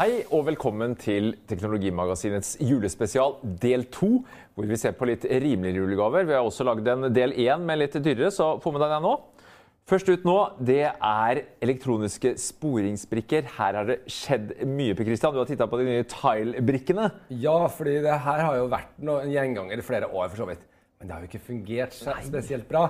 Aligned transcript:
Hei 0.00 0.22
og 0.32 0.46
velkommen 0.46 0.94
til 0.96 1.34
Teknologimagasinets 1.44 2.54
julespesial 2.64 3.34
del 3.60 3.82
to, 3.92 4.22
hvor 4.56 4.64
vi 4.64 4.78
ser 4.80 4.94
på 4.96 5.04
litt 5.10 5.26
rimeligere 5.28 5.82
julegaver. 5.82 6.24
Vi 6.24 6.32
har 6.32 6.46
også 6.48 6.64
lagd 6.64 6.88
en 6.88 7.10
del 7.12 7.34
én 7.36 7.66
med 7.68 7.82
litt 7.82 7.98
dyrere, 8.00 8.30
så 8.32 8.54
få 8.64 8.72
med 8.72 8.80
deg 8.80 8.94
den 8.94 9.04
nå. 9.04 9.12
Først 9.92 10.08
ut 10.08 10.24
nå, 10.24 10.38
det 10.56 10.86
er 10.88 11.42
elektroniske 11.60 12.32
sporingsbrikker. 12.40 13.52
Her 13.58 13.76
har 13.82 13.92
det 13.92 13.98
skjedd 14.08 14.54
mye. 14.72 14.96
Per 14.96 15.10
Christian. 15.10 15.36
Du 15.36 15.42
har 15.42 15.52
titta 15.52 15.68
på 15.68 15.82
de 15.82 15.90
nye 15.90 16.08
Tile-brikkene. 16.08 17.12
Ja, 17.44 17.58
fordi 17.68 17.98
det 18.00 18.16
her 18.24 18.44
har 18.46 18.56
jo 18.56 18.72
vært 18.72 18.96
noe, 19.04 19.20
en 19.26 19.36
gjenganger 19.36 19.84
i 19.84 19.84
flere 19.84 20.08
år, 20.08 20.30
for 20.32 20.46
så 20.46 20.48
vidt. 20.48 20.64
Men 20.96 21.10
det 21.10 21.18
har 21.18 21.26
jo 21.26 21.34
ikke 21.34 21.46
fungert 21.52 22.00
spesielt 22.00 22.72
bra. 22.72 22.86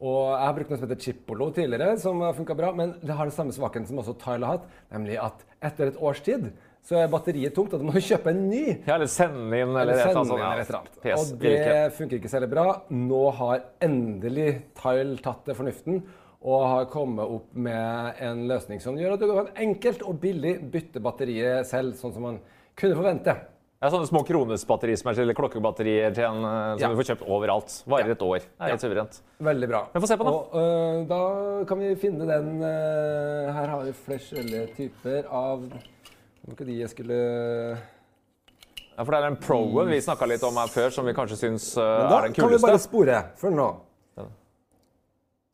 Og 0.00 0.30
jeg 0.32 0.46
har 0.46 0.54
brukt 0.56 0.70
noe 0.72 0.78
som 0.80 0.88
heter 0.88 1.02
Chipolo 1.04 1.50
tidligere, 1.52 1.98
som 2.00 2.22
har 2.24 2.32
funka 2.36 2.54
bra. 2.56 2.70
Men 2.72 2.94
det 3.04 3.12
har 3.12 3.28
den 3.28 3.34
samme 3.36 3.52
svakheten 3.52 3.88
som 3.90 4.00
også 4.00 4.14
Tile 4.22 4.48
har 4.48 4.58
hatt, 4.58 4.68
nemlig 4.94 5.18
at 5.20 5.44
etter 5.70 5.90
et 5.92 5.98
års 6.00 6.22
tid 6.24 6.48
så 6.80 6.96
er 6.96 7.10
batteriet 7.12 7.52
tomt, 7.52 7.74
og 7.76 7.82
du 7.82 7.90
må 7.90 8.00
kjøpe 8.00 8.32
en 8.32 8.46
ny. 8.48 8.62
Ja, 8.86 8.94
eller 8.94 9.10
sende 9.12 9.58
inn, 9.60 9.74
eller, 9.76 9.82
Eller 9.92 10.00
sende 10.00 10.22
eller 10.22 10.32
inn, 10.32 10.40
eller 10.40 10.46
annet. 10.48 10.62
et 10.62 10.70
eller 10.70 10.78
annet. 10.80 11.20
Og 11.20 11.44
det 11.44 11.98
funker 11.98 12.16
ikke 12.16 12.32
særlig 12.32 12.48
bra. 12.54 12.64
Nå 12.96 13.20
har 13.42 13.66
endelig 13.84 14.48
Tile 14.80 15.20
tatt 15.20 15.44
til 15.44 15.58
fornuften 15.58 16.00
og 16.40 16.62
har 16.64 16.86
kommet 16.88 17.28
opp 17.36 17.50
med 17.52 18.20
en 18.24 18.46
løsning 18.48 18.80
som 18.80 18.96
gjør 18.96 19.18
at 19.18 19.20
du 19.20 19.28
kan 19.28 19.50
enkelt 19.60 20.00
og 20.08 20.16
billig 20.22 20.54
bytte 20.72 21.02
batteriet 21.04 21.68
selv, 21.68 21.92
sånn 22.00 22.16
som 22.16 22.24
man 22.24 22.38
kunne 22.80 22.96
forvente. 22.96 23.34
Ja, 23.80 23.88
sånne 23.88 24.04
små 24.10 24.20
kronesbatterier 24.28 25.00
eller 25.08 25.32
er 25.32 25.36
klokkebatterier 25.38 26.12
til 26.12 26.24
en, 26.26 26.42
eh, 26.44 26.76
som 26.76 26.80
Ja. 26.82 26.88
du 26.88 26.96
får 27.00 27.06
kjøpt 27.16 27.22
overalt. 27.24 27.82
Varer 27.88 28.10
et 28.10 28.20
år. 28.22 28.40
Det 28.40 28.60
er 28.60 28.68
helt 28.76 28.80
suverent. 28.80 29.22
Veldig 29.40 29.68
bra. 29.68 29.88
Men 29.94 30.02
få 30.02 30.06
se 30.06 30.16
på 30.18 30.24
den. 30.24 30.34
Og 30.34 30.50
øh, 30.52 31.08
da 31.08 31.64
kan 31.64 31.78
vi 31.78 31.94
finne 31.96 32.26
den 32.28 32.62
øh, 32.62 33.54
Her 33.54 33.66
har 33.66 33.82
vi 33.84 33.92
flere 33.92 34.66
typer 34.76 35.24
av 35.32 35.62
Var 35.70 36.52
ikke 36.52 36.66
de 36.66 36.78
jeg 36.78 36.90
skulle 36.90 37.78
Ja, 38.98 39.02
for 39.02 39.12
det 39.12 39.14
er 39.24 39.28
den 39.30 39.36
Pro-en 39.36 39.88
vi 39.88 40.00
snakka 40.00 40.26
litt 40.28 40.42
om 40.42 40.54
her 40.60 40.68
før, 40.68 40.90
som 40.92 41.06
vi 41.06 41.14
kanskje 41.14 41.38
syns 41.38 41.76
Men 41.76 42.10
da 42.10 42.18
er 42.18 42.22
den 42.28 42.34
kan 42.34 42.48
vi 42.50 42.58
bare 42.58 42.78
spore. 42.78 43.22
Følg 43.36 43.54
nå. 43.56 43.76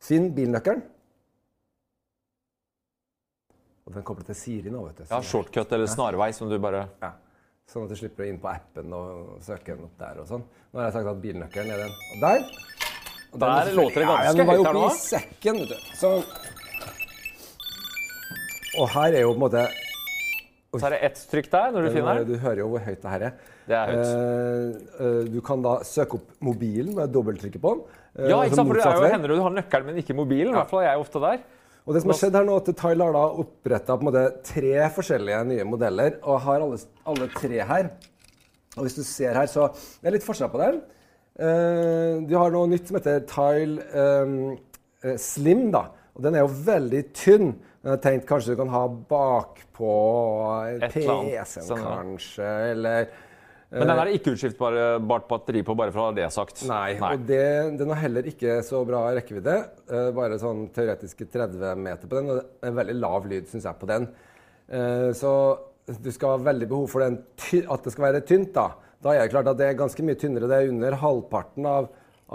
Finn 0.03 0.33
bilnøkkelen. 0.35 0.83
Og 3.87 3.93
den 3.93 4.03
kobler 4.03 4.25
til 4.25 4.35
Siri 4.35 4.69
nå, 4.69 4.83
vet 4.83 4.97
du. 4.97 5.03
Ja, 5.09 5.21
shortcut 5.21 5.71
eller 5.71 5.87
snarvei, 5.87 6.33
som 6.33 6.49
du 6.49 6.59
bare 6.59 6.89
Ja. 7.01 7.11
Sånn 7.67 7.83
at 7.83 7.89
du 7.91 7.97
slipper 7.99 8.23
å 8.23 8.27
inn 8.31 8.37
på 8.39 8.47
appen 8.47 8.93
og 8.95 9.39
søke 9.43 9.73
den 9.75 9.83
opp 9.89 9.95
der 9.99 10.21
og 10.21 10.27
sånn. 10.29 10.43
Nå 10.71 10.79
har 10.79 10.85
jeg 10.87 10.93
sagt 10.95 11.09
at 11.11 11.17
bilnøkkelen 11.19 11.71
er 11.73 11.81
den. 11.83 11.97
Og 12.13 12.21
der. 12.21 12.45
Og 13.27 13.33
den 13.33 13.41
Der 13.43 13.57
er 13.59 13.75
låter 13.75 13.97
det 13.97 14.05
ja, 14.05 14.13
ganske 14.13 14.37
den 14.37 14.47
var 14.47 14.55
jo 14.55 14.61
høyt 14.61 14.69
her 14.69 14.77
oppi 14.77 14.79
nå. 14.79 14.87
i 14.87 15.01
sekken, 15.03 15.59
vet 15.59 15.73
du. 15.73 15.89
Sånn. 15.99 16.23
Og 18.77 18.87
her 18.93 19.17
er 19.17 19.25
jo 19.25 19.33
på 19.33 19.35
en 19.35 19.43
måte 19.43 19.65
Så 20.77 20.85
er 20.87 20.95
det 20.95 21.01
ett 21.09 21.19
trykk 21.33 21.51
der 21.57 21.75
når 21.75 21.81
du 21.89 21.91
finner 21.97 22.21
den. 22.21 22.31
Du 22.31 22.39
hører 22.45 22.61
jo 22.63 22.69
hvor 22.71 22.85
høyt 22.87 23.03
det 23.03 23.11
her 23.17 23.27
er. 23.27 23.35
Det 23.67 23.75
er 23.81 23.91
høyt. 23.91 24.07
Eh, 24.07 25.05
eh, 25.09 25.21
du 25.35 25.37
kan 25.51 25.67
da 25.67 25.75
søke 25.91 26.21
opp 26.21 26.31
mobilen 26.47 26.95
med 26.95 27.11
dobbelttrykket 27.11 27.63
på 27.67 27.75
den. 27.75 27.83
eh, 28.15 28.29
Ja, 28.31 28.39
ikke 28.47 28.61
sant? 28.61 28.71
for 28.71 28.79
det 28.79 28.87
er 28.87 28.95
jo 29.03 29.11
hender 29.17 29.35
du 29.35 29.43
har 29.43 29.55
nøkkelen, 29.59 29.91
men 29.91 29.99
ikke 30.05 30.15
mobilen. 30.15 30.55
I 30.55 30.59
hvert 30.61 30.71
fall 30.71 30.85
er 30.85 30.93
jeg 30.93 31.03
ofte 31.03 31.19
der. 31.27 31.43
Og 31.87 31.95
det 31.95 32.03
som 32.03 32.11
har 32.11 32.19
skjedd 32.19 32.35
her 32.35 32.45
nå, 32.47 32.57
at 32.59 32.69
Tile 32.75 33.05
har 33.07 33.15
da 33.15 33.23
oppretta 33.41 33.95
tre 34.43 34.75
forskjellige 34.91 35.39
nye 35.47 35.67
modeller, 35.67 36.17
og 36.27 36.41
har 36.43 36.65
alle, 36.65 36.79
alle 37.07 37.27
tre 37.31 37.61
her. 37.69 37.89
Og 38.75 38.83
hvis 38.83 38.97
du 38.97 39.03
ser 39.07 39.39
her, 39.39 39.47
så 39.47 39.69
Det 39.71 40.09
er 40.09 40.17
litt 40.17 40.27
forskjell 40.27 40.51
på 40.51 40.59
dem. 40.61 40.81
Uh, 41.37 42.25
de 42.27 42.35
har 42.35 42.51
noe 42.51 42.67
nytt 42.67 42.89
som 42.89 42.97
heter 42.99 43.23
Tile 43.29 43.87
um, 43.95 44.57
Slim, 45.15 45.69
da. 45.71 45.85
Og 46.17 46.25
den 46.25 46.35
er 46.35 46.43
jo 46.43 46.51
veldig 46.67 47.01
tynn. 47.15 47.55
Jeg 47.85 47.93
har 47.93 48.01
tenkt 48.03 48.27
kanskje 48.27 48.55
du 48.55 48.59
kan 48.59 48.73
ha 48.73 48.83
bakpå. 48.89 49.93
PC-en, 50.91 51.67
Sånn, 51.69 51.85
kanskje, 51.85 52.49
eller 52.73 53.07
Men 53.69 53.89
den 53.89 53.99
er 53.99 54.07
det 54.07 54.19
ikke 54.21 54.31
utskiftbart 54.31 55.25
batteri 55.27 55.61
på, 55.67 55.75
bare 55.75 55.91
for 55.91 55.99
å 55.99 56.05
ha 56.07 56.15
det 56.15 56.27
sagt. 56.31 56.61
Nei, 56.69 56.95
og 57.03 57.25
det, 57.27 57.43
den 57.81 57.89
har 57.91 57.99
heller 58.05 58.29
ikke 58.29 58.61
så 58.63 58.79
bra 58.87 59.01
rekkevidde. 59.17 59.55
Eh, 59.91 60.09
bare 60.15 60.37
sånn 60.39 60.69
teoretiske 60.75 61.27
30 61.33 61.81
meter 61.83 62.07
på 62.07 62.15
den, 62.15 62.31
og 62.31 62.39
er 62.63 62.69
en 62.71 62.77
veldig 62.79 62.95
lav 62.95 63.27
lyd, 63.27 63.49
syns 63.51 63.67
jeg, 63.67 63.79
på 63.81 63.89
den. 63.89 64.07
Eh, 64.71 65.09
så 65.19 65.31
du 65.99 66.09
skal 66.15 66.35
ha 66.35 66.43
veldig 66.47 66.67
behov 66.71 66.87
for 66.91 67.03
den 67.03 67.19
at 67.67 67.83
det 67.83 67.93
skal 67.93 68.07
være 68.07 68.23
tynt, 68.27 68.53
da. 68.55 68.69
Da 69.03 69.13
er 69.13 69.25
det 69.25 69.33
klart 69.35 69.49
at 69.51 69.59
det 69.59 69.67
er 69.69 69.79
ganske 69.79 70.03
mye 70.03 70.19
tynnere. 70.19 70.47
Det 70.49 70.57
er 70.61 70.71
under 70.71 70.95
halvparten 71.03 71.67
av, 71.69 71.89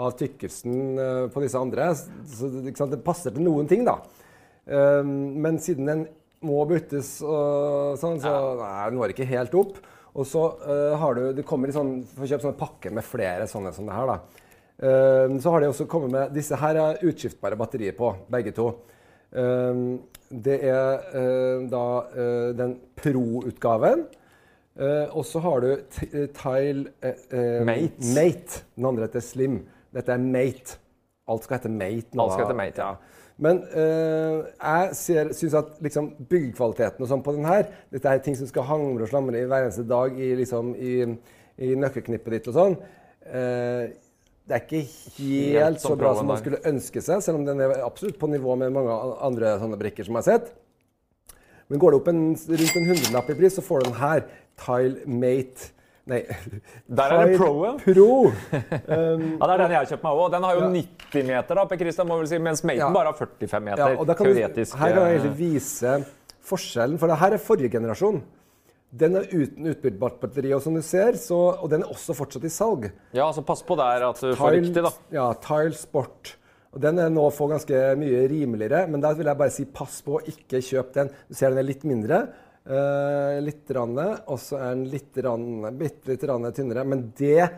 av 0.05 0.13
tykkelsen 0.19 0.77
eh, 1.01 1.23
på 1.33 1.43
disse 1.43 1.59
andre. 1.59 1.89
Så 2.29 2.49
det- 2.61 3.01
passer 3.05 3.33
til 3.33 3.45
noen 3.45 3.67
ting, 3.69 3.85
da. 3.89 3.97
Eh, 4.69 5.01
men 5.03 5.57
siden 5.57 5.89
den 5.89 6.05
må 6.43 6.61
byttes 6.67 7.21
og 7.23 7.97
sånn, 7.97 8.21
så 8.21 8.31
nei, 8.59 8.89
den 8.89 8.99
når 8.99 9.13
ikke 9.15 9.29
helt 9.33 9.53
opp. 9.57 9.81
Og 10.13 10.27
så 10.29 10.45
uh, 10.61 10.93
har 11.01 11.17
du 11.17 11.23
du 11.33 11.43
kommer 11.47 11.71
i 11.71 11.75
sånn, 11.75 12.01
får 12.13 12.29
kjøpe 12.29 12.45
sånne 12.47 12.59
pakker 12.59 12.93
med 12.93 13.05
flere 13.05 13.47
sånne 13.49 13.73
som 13.75 13.89
det 13.89 13.97
her, 13.97 14.11
da. 14.11 14.49
Uh, 14.83 15.37
så 15.41 15.53
har 15.53 15.63
de 15.63 15.69
også 15.69 15.85
kommet 15.89 16.11
med 16.13 16.33
Disse 16.35 16.57
her 16.57 16.79
er 16.81 17.01
utskiftbare 17.05 17.57
batterier 17.57 17.95
på, 17.97 18.11
begge 18.33 18.53
to. 18.57 18.69
Uh, 19.33 19.99
det 20.33 20.59
er 20.65 21.67
da 21.69 21.87
den 22.57 22.71
Pro-utgaven. 22.97 23.99
Og 25.13 25.27
så 25.29 25.41
har 25.43 25.61
du 25.61 25.99
Tile 26.33 26.89
Mate. 27.61 28.07
Mate. 28.15 28.63
Den 28.73 28.87
andre 28.89 29.05
heter 29.05 29.21
Slim. 29.21 29.59
Dette 29.93 30.15
er 30.15 30.23
Mate. 30.23 30.79
Alt 31.29 31.45
skal 31.45 31.59
hete 31.59 31.69
Mate 31.69 32.17
nå. 32.17 32.23
Alt 32.23 32.33
skal 32.33 32.47
hete 32.47 32.57
Mate, 32.57 32.87
ja. 32.87 33.22
Men 33.41 33.63
øh, 33.73 34.43
jeg 34.61 34.89
ser, 34.95 35.31
synes 35.33 35.55
at 35.57 35.71
liksom, 35.81 36.11
byggkvaliteten 36.29 37.01
og 37.01 37.09
sånn 37.09 37.23
på 37.25 37.33
den 37.33 37.47
her 37.49 37.65
Dette 37.91 38.11
er 38.11 38.21
ting 38.21 38.37
som 38.37 38.49
skal 38.49 38.67
hamre 38.67 39.07
og 39.07 39.09
slamre 39.09 39.41
i 39.41 39.47
hver 39.49 39.65
eneste 39.65 39.85
dag 39.89 40.19
i, 40.21 40.29
liksom, 40.37 40.75
i, 40.77 40.93
i 41.57 41.73
nøkkelknippet 41.79 42.37
ditt 42.37 42.49
og 42.51 42.57
sånn. 42.59 42.77
Øh, 43.25 43.87
det 44.43 44.57
er 44.57 44.65
ikke 44.65 44.83
helt, 44.83 45.59
Helt 45.63 45.81
så 45.81 45.95
bra 45.95 46.11
som 46.17 46.27
man 46.27 46.41
skulle 46.41 46.59
ønske 46.67 47.01
seg, 47.01 47.23
selv 47.23 47.39
om 47.39 47.45
den 47.47 47.61
er 47.63 47.77
absolutt 47.85 48.19
på 48.19 48.27
nivå 48.29 48.57
med 48.59 48.73
mange 48.75 48.97
andre 49.23 49.55
sånne 49.61 49.79
brikker 49.79 50.05
som 50.05 50.19
jeg 50.19 50.25
har 50.25 50.29
sett. 50.33 50.51
Men 51.71 51.79
går 51.79 51.93
det 51.93 51.99
opp 52.01 52.09
en, 52.11 52.25
rundt 52.35 52.75
en 52.77 52.89
hundrelapp 52.91 53.29
i 53.31 53.37
pris, 53.39 53.55
så 53.55 53.63
får 53.63 53.81
du 53.81 53.89
den 53.89 54.01
her. 54.01 54.25
Tile 54.59 55.07
Mate 55.09 55.71
Nei. 56.11 56.19
Der 56.91 57.13
er 57.15 57.21
det 57.23 57.37
Tile 57.37 57.39
Pro-en. 57.39 57.77
Pro. 57.79 58.07
Ja, 58.51 59.47
Det 59.47 59.53
er 59.53 59.61
den 59.61 59.71
jeg 59.71 59.79
har 59.79 59.89
kjøpt 59.93 60.03
meg 60.03 60.19
òg. 60.19 60.31
Den 60.33 60.47
har 60.47 60.57
jo 60.57 60.67
90 60.73 61.27
meter, 61.29 61.59
da, 61.59 61.65
Per 61.69 61.79
Christian, 61.79 62.09
må 62.09 62.17
vel 62.19 62.27
si, 62.31 62.39
mens 62.43 62.63
Maten 62.67 62.81
Ja. 62.81 62.89
bare 62.91 63.13
har 63.13 63.19
45 63.21 63.63
meter. 63.63 63.79
Ja, 63.79 63.87
kan 64.13 64.27
du, 64.27 64.33
her 64.35 64.51
kan 64.51 64.89
jeg 64.91 64.97
eh, 64.99 65.13
egentlig 65.15 65.35
vise 65.39 65.95
forskjellen, 66.43 66.99
for 66.99 67.07
det 67.07 67.19
her 67.21 67.37
er 67.37 67.41
forrige 67.41 67.71
generasjon. 67.77 68.19
Den 68.93 69.15
er 69.17 69.25
uten 69.31 69.71
utbyttbart 69.71 70.19
batteri, 70.21 70.51
og 70.53 70.61
som 70.61 70.75
du 70.77 70.81
ser, 70.85 71.15
så, 71.17 71.39
og 71.63 71.71
den 71.71 71.81
er 71.81 71.89
også 71.89 72.13
fortsatt 72.13 72.43
i 72.45 72.51
salg. 72.53 72.91
Ja, 73.15 73.31
så 73.33 73.41
pass 73.41 73.63
på 73.65 73.77
der 73.79 74.03
at 74.11 74.19
du 74.21 74.35
får 74.37 74.57
riktig, 74.59 74.83
da. 74.85 74.91
Ja, 75.15 75.31
Tile 75.41 75.73
Sport. 75.77 76.35
Og 76.73 76.81
Den 76.81 76.97
er 76.97 77.09
nå 77.13 77.27
få 77.33 77.47
ganske 77.51 77.79
mye 78.01 78.23
rimeligere, 78.29 78.87
men 78.89 79.01
da 79.01 79.11
vil 79.13 79.29
jeg 79.29 79.37
bare 79.37 79.53
si 79.53 79.65
pass 79.69 79.99
på, 80.05 80.17
å 80.17 80.23
ikke 80.29 80.61
kjøpe 80.61 80.93
den. 80.97 81.11
Du 81.29 81.37
ser 81.37 81.53
den 81.53 81.61
er 81.61 81.67
litt 81.67 81.83
mindre. 81.85 82.21
Eh, 82.65 83.37
litt 83.43 83.71
og 83.75 84.39
så 84.39 84.59
er 84.59 84.73
den 84.73 84.87
litt 84.91 85.13
bitte 85.13 86.11
litt 86.13 86.25
tynnere. 86.55 86.85
Men 86.87 87.11
det 87.17 87.49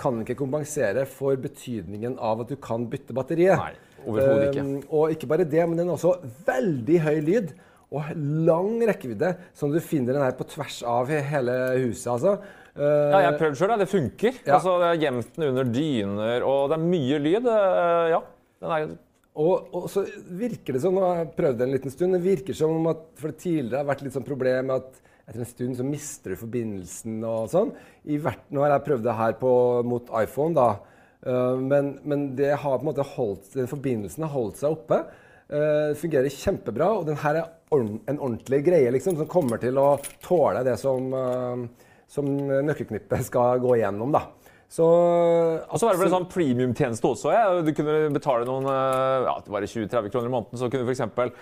kan 0.00 0.20
ikke 0.22 0.38
kompensere 0.38 1.04
for 1.08 1.36
betydningen 1.40 2.16
av 2.18 2.44
at 2.44 2.52
du 2.52 2.56
kan 2.60 2.86
bytte 2.90 3.16
batteriet. 3.16 3.60
Nei, 3.60 3.98
overhodet 4.06 4.46
ikke. 4.50 4.64
Uh, 4.64 4.94
og 4.96 5.16
ikke 5.16 5.28
bare 5.30 5.48
det, 5.48 5.60
men 5.68 5.76
den 5.76 5.90
har 5.90 5.98
også 5.98 6.32
veldig 6.46 7.02
høy 7.04 7.18
lyd 7.26 7.52
og 7.90 8.06
lang 8.46 8.78
rekkevidde, 8.86 9.34
som 9.56 9.72
du 9.74 9.80
finner 9.82 10.14
den 10.14 10.22
her 10.22 10.36
på 10.38 10.46
tvers 10.52 10.80
av 10.86 11.10
hele 11.10 11.56
huset. 11.82 12.08
altså. 12.14 12.38
Uh, 12.70 13.10
Ja, 13.10 13.24
jeg 13.24 13.28
har 13.32 13.38
prøvd 13.40 13.58
sjøl, 13.58 13.76
det 13.80 13.90
funker. 13.90 14.36
Ja. 14.46 14.56
Altså, 14.56 14.76
jeg 14.78 14.92
har 14.92 15.00
Gjemt 15.04 15.36
den 15.36 15.48
under 15.50 15.72
dyner, 15.74 16.44
og 16.46 16.70
det 16.70 16.78
er 16.78 16.90
mye 16.94 17.22
lyd. 17.26 17.48
Uh, 17.50 18.04
Ja. 18.14 18.20
Den 18.60 18.74
er, 18.76 18.90
Og, 19.40 19.70
og 19.76 19.86
så 19.88 20.04
virker 20.36 20.76
det 20.76 20.82
som, 20.82 20.96
nå 20.96 21.04
har 21.06 21.22
jeg 21.22 21.34
prøvd 21.36 21.60
det 21.60 21.66
en 21.66 21.74
liten 21.76 21.94
stund, 21.94 22.16
det 22.16 22.24
virker 22.24 22.56
som 22.56 22.74
om 22.76 22.90
at 22.92 23.06
for 23.18 23.32
det 23.32 23.40
tidligere 23.40 23.80
har 23.80 23.88
vært 23.88 24.04
litt 24.04 24.16
sånn 24.16 24.26
problem 24.26 24.72
at 24.74 24.98
etter 25.30 25.44
en 25.44 25.48
stund 25.48 25.78
så 25.78 25.86
mister 25.86 26.34
du 26.34 26.40
forbindelsen 26.40 27.20
og 27.22 27.50
sånn. 27.52 27.70
I 28.10 28.18
hvert, 28.20 28.42
nå 28.50 28.64
har 28.64 28.74
jeg 28.74 28.86
prøvd 28.88 29.04
det 29.06 29.14
her 29.14 29.36
på, 29.38 29.52
mot 29.86 30.10
iPhone, 30.18 30.56
da. 30.58 30.70
Uh, 31.22 31.54
men, 31.60 31.92
men, 32.02 32.24
det 32.34 32.54
har 32.56 32.80
på 32.80 32.82
en 32.82 32.88
måte 32.88 33.06
holdt, 33.12 33.52
den 33.54 33.70
forbindelsen 33.70 34.26
har 34.26 34.32
holdt 34.34 34.58
seg 34.58 34.74
oppe. 34.74 35.04
Uh, 35.50 35.94
fungerer 35.98 36.34
kjempebra, 36.34 36.90
og 36.98 37.06
den 37.06 37.20
her 37.22 37.38
er 37.44 37.46
en 37.70 38.18
ordentlig 38.18 38.64
greie 38.66 38.90
liksom, 38.90 39.20
som 39.20 39.30
kommer 39.30 39.62
til 39.62 39.78
å 39.78 39.92
tåle 40.24 40.64
det 40.66 40.74
som, 40.82 41.14
uh, 41.14 41.94
som 42.10 42.26
nøkkelknippet 42.66 43.30
skal 43.30 43.62
gå 43.62 43.76
igjennom. 43.78 44.10
da. 44.16 44.26
Så, 44.70 44.86
og 44.86 45.80
så 45.80 45.86
var 45.88 45.96
det 45.96 46.00
vel 46.00 46.08
en 46.12 46.14
sånn 46.20 46.28
premium-tjeneste 46.30 47.08
også. 47.08 47.32
Ja. 47.34 47.46
Du 47.66 47.72
kunne 47.74 48.04
betale 48.14 48.46
noen 48.46 48.68
ja, 48.70 49.34
det 49.42 49.50
var 49.50 49.66
20-30 49.66 50.12
kroner 50.12 50.30
i 50.30 50.34
måneden. 50.36 50.60
Så 50.60 50.70
kunne 50.70 50.86
du 50.86 50.92
f.eks. 50.92 51.34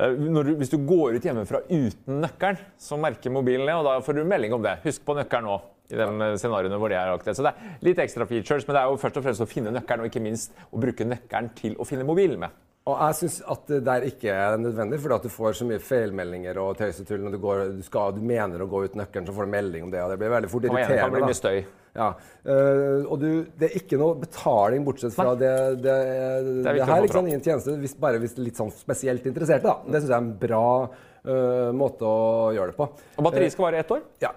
Du, 0.00 0.54
hvis 0.56 0.72
du 0.72 0.78
går 0.88 1.18
ut 1.18 1.26
hjemmefra 1.26 1.60
uten 1.68 2.22
nøkkelen, 2.22 2.62
så 2.80 2.96
merker 2.96 3.34
mobilen 3.34 3.68
det, 3.68 3.74
og 3.76 3.84
da 3.84 3.98
får 4.04 4.16
du 4.16 4.22
melding 4.24 4.54
om 4.56 4.64
det. 4.64 4.78
Husk 4.86 5.04
på 5.04 5.16
nøkkelen 5.18 5.50
nå 5.50 5.58
i 5.90 5.98
de 5.98 6.30
scenarioene 6.38 6.78
hvor 6.80 6.92
det 6.92 6.96
er 6.96 7.12
aktuelt. 7.12 7.36
Så 7.36 7.44
det 7.44 7.52
er 7.52 7.84
litt 7.84 8.00
ekstra 8.00 8.26
features, 8.30 8.64
men 8.64 8.78
det 8.78 8.82
er 8.82 8.88
jo 8.88 9.00
først 9.02 9.20
og 9.20 9.26
fremst 9.26 9.44
å 9.44 9.48
finne 9.50 9.74
nøkkelen, 9.74 10.06
og 10.06 10.12
ikke 10.12 10.24
minst 10.24 10.56
å 10.70 10.80
bruke 10.80 11.04
nøkkelen 11.04 11.52
til 11.58 11.76
å 11.76 11.86
finne 11.88 12.06
mobilen 12.08 12.40
med. 12.40 12.54
Og 12.90 13.02
jeg 13.04 13.18
syns 13.20 13.40
at 13.54 13.66
det 13.70 13.80
der 13.86 14.06
ikke 14.08 14.32
er 14.34 14.56
nødvendig, 14.60 14.98
fordi 15.02 15.16
at 15.16 15.26
du 15.26 15.32
får 15.32 15.58
så 15.60 15.66
mye 15.68 15.82
feilmeldinger 15.82 16.58
og 16.62 16.72
tøysetull 16.78 17.22
når 17.24 17.36
du, 17.36 17.40
går, 17.42 17.62
du, 17.76 17.84
skal, 17.86 18.16
du, 18.16 18.22
mener 18.26 18.64
å 18.64 18.68
gå 18.70 18.84
ut 18.86 18.96
nøkkelen, 18.98 19.28
så 19.28 19.34
får 19.36 19.46
du 19.46 19.52
melding 19.54 19.86
om 19.86 19.92
det, 19.92 20.02
og 20.04 20.12
det 20.12 20.18
blir 20.22 20.32
veldig 20.34 20.50
fort 20.50 20.66
irriterende. 20.66 20.96
Det 20.96 21.04
kan 21.04 21.14
bli 21.14 21.28
mye 21.28 21.38
støy. 21.38 21.60
Ja. 21.96 22.08
Uh, 22.46 23.06
og 23.10 23.16
du, 23.18 23.28
det 23.58 23.70
er 23.70 23.78
ikke 23.80 23.98
noe 24.00 24.18
betaling 24.20 24.84
bortsett 24.86 25.14
fra 25.16 25.32
det, 25.38 25.54
det, 25.82 25.96
det, 25.96 26.60
det 26.66 26.76
her. 26.86 27.06
Ikke 27.06 27.18
sant, 27.18 27.30
ingen 27.32 27.42
tjeneste, 27.44 27.74
hvis, 27.82 27.96
bare 28.00 28.20
hvis 28.22 28.36
litt 28.38 28.60
sånn 28.60 28.70
spesielt 28.74 29.26
interesserte. 29.30 29.66
Da. 29.66 29.80
Det 29.86 30.02
syns 30.02 30.12
jeg 30.12 30.16
er 30.16 30.22
en 30.22 30.30
bra 30.44 30.68
uh, 30.86 31.72
måte 31.76 32.06
å 32.06 32.52
gjøre 32.56 32.74
det 32.74 32.78
på. 32.78 32.88
Og 33.16 33.26
batteriet 33.26 33.56
skal 33.56 33.68
vare 33.68 33.82
ett 33.82 33.92
år? 33.96 34.06
Ja. 34.22 34.34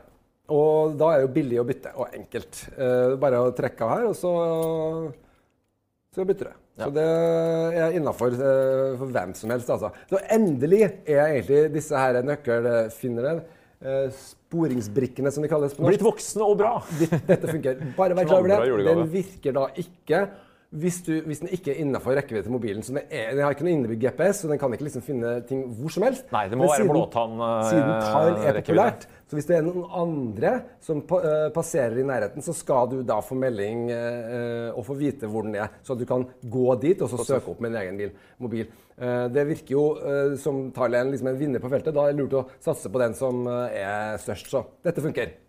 Og 0.53 0.97
da 0.99 1.13
er 1.13 1.21
det 1.21 1.27
jo 1.29 1.35
billig 1.38 1.61
å 1.61 1.67
bytte, 1.67 1.94
og 1.95 2.17
enkelt. 2.17 2.65
Uh, 2.75 3.13
bare 3.21 3.45
å 3.45 3.53
trekke 3.56 3.85
av 3.85 3.95
her, 3.95 4.09
og 4.09 4.17
så, 4.17 4.33
så 6.15 6.27
bytter 6.27 6.51
du. 6.51 6.62
Ja. 6.73 6.87
Så 6.87 6.93
det 6.95 7.03
er 7.77 7.97
innafor 7.99 8.33
uh, 8.33 8.93
for 8.97 9.11
hvem 9.13 9.33
som 9.37 9.51
helst. 9.53 9.69
Altså. 9.69 9.91
Så 10.09 10.21
endelig 10.33 10.81
er 10.87 11.27
egentlig 11.27 11.67
disse 11.75 11.99
her 11.99 12.17
nøkkelfinnerne, 12.25 13.43
uh, 13.85 14.07
sporingsbrikkene 14.17 15.33
som 15.33 15.45
de 15.45 15.51
kalles 15.51 15.75
på 15.75 15.83
norsk 15.83 15.93
Blitt 15.93 16.05
voksne 16.05 16.47
og 16.47 16.57
bra! 16.63 16.73
Dette 17.29 17.45
funker. 17.45 17.83
Bare 17.97 18.17
vær 18.17 18.27
klar 18.31 18.41
over 18.41 18.81
det. 18.81 18.87
Den 18.89 19.13
virker 19.13 19.57
da 19.59 19.67
ikke 19.85 20.25
hvis, 20.73 20.99
du, 21.05 21.11
hvis, 21.27 21.41
den 21.43 21.51
ikke 21.53 21.73
er 21.73 21.81
innenfor 21.83 22.15
rekkevidde 22.17 22.47
til 22.47 22.53
mobilen. 22.53 22.83
Så 22.85 22.95
den, 22.95 23.03
er, 23.09 23.33
den 23.35 23.43
har 23.45 23.53
ikke 23.53 23.65
noe 23.67 23.73
innebygd 23.75 24.05
GPS, 24.07 24.41
så 24.41 24.49
den 24.49 24.61
kan 24.61 24.73
ikke 24.73 24.87
liksom 24.87 25.03
finne 25.05 25.33
ting 25.49 25.65
hvor 25.77 25.93
som 25.93 26.05
helst. 26.07 26.25
Nei, 26.33 26.45
det 26.49 26.57
må 26.57 26.65
Men 26.65 26.73
være 26.73 26.87
blåtann 26.89 27.43
uh, 27.43 27.51
Siden 27.69 27.91
tall 28.07 28.37
er 28.41 28.59
populært, 28.59 29.05
så 29.29 29.37
hvis 29.37 29.49
det 29.49 29.57
er 29.59 29.67
noen 29.67 29.85
andre 30.03 30.53
som 30.83 31.03
uh, 31.11 31.27
passerer 31.53 31.99
i 32.01 32.07
nærheten, 32.09 32.45
så 32.45 32.55
skal 32.57 32.89
du 32.89 32.97
da 33.05 33.19
få 33.25 33.37
melding 33.37 33.85
uh, 33.91 34.73
og 34.73 34.81
få 34.89 34.97
vite 34.97 35.29
hvor 35.29 35.45
den 35.45 35.59
er, 35.61 35.77
så 35.85 35.93
at 35.93 36.01
du 36.01 36.07
kan 36.09 36.25
gå 36.41 36.65
dit 36.81 37.05
og 37.05 37.13
så 37.13 37.21
søke 37.21 37.53
opp 37.53 37.61
med 37.61 37.73
en 37.73 37.81
egen 37.83 38.01
bil, 38.01 38.17
mobil. 38.41 38.65
det 39.33 39.43
virker 39.47 39.73
jo 39.73 39.83
som 40.37 40.67
er 40.69 41.09
liksom 41.09 41.31
en 41.31 41.39
vinner 41.39 41.63
på 41.63 41.71
feltet. 41.71 41.95
Da 41.95 42.05
er 42.05 42.13
det 42.13 42.21
lurt 42.21 42.37
å 42.37 42.45
satse 42.61 42.91
på 42.93 43.01
den 43.01 43.17
som 43.17 43.47
er 43.49 44.19
størst. 44.21 44.51
Så 44.53 44.65
dette 44.85 45.01
funker. 45.01 45.43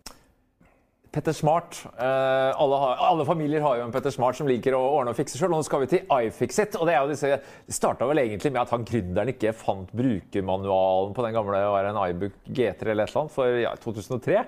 Petter 1.15 1.35
Smart. 1.35 1.77
Eh, 1.95 2.51
alle, 2.59 2.79
har, 2.81 2.99
alle, 3.07 3.25
familier 3.27 3.63
har 3.63 3.79
jo 3.79 3.85
en 3.85 3.93
Petter 3.93 4.11
Smart 4.11 4.35
som 4.35 4.49
liker 4.49 4.75
å 4.75 4.81
ordne 4.97 5.13
og 5.13 5.19
fikse 5.19 5.39
sjøl. 5.39 5.53
Nå 5.53 5.61
skal 5.63 5.85
vi 5.85 5.89
til 5.93 6.03
iFixit. 6.11 6.75
og 6.75 6.89
Det, 6.89 6.95
er 6.95 7.01
jo 7.05 7.13
disse, 7.13 7.39
starta 7.79 8.09
vel 8.09 8.19
egentlig 8.25 8.51
med 8.51 8.65
at 8.65 8.73
han 8.75 8.83
gründeren 8.87 9.31
ikke 9.31 9.55
fant 9.55 9.93
brukermanualen 9.95 11.15
på 11.15 11.25
den 11.25 11.37
gamle 11.37 11.65
var 11.71 11.87
en 11.87 12.01
iBook 12.09 12.35
G3 12.49 12.91
eller 12.91 13.07
et 13.07 13.13
eller 13.13 13.21
annet 13.23 13.37
for 13.37 13.61
ja, 13.63 13.71
2003 13.79 14.43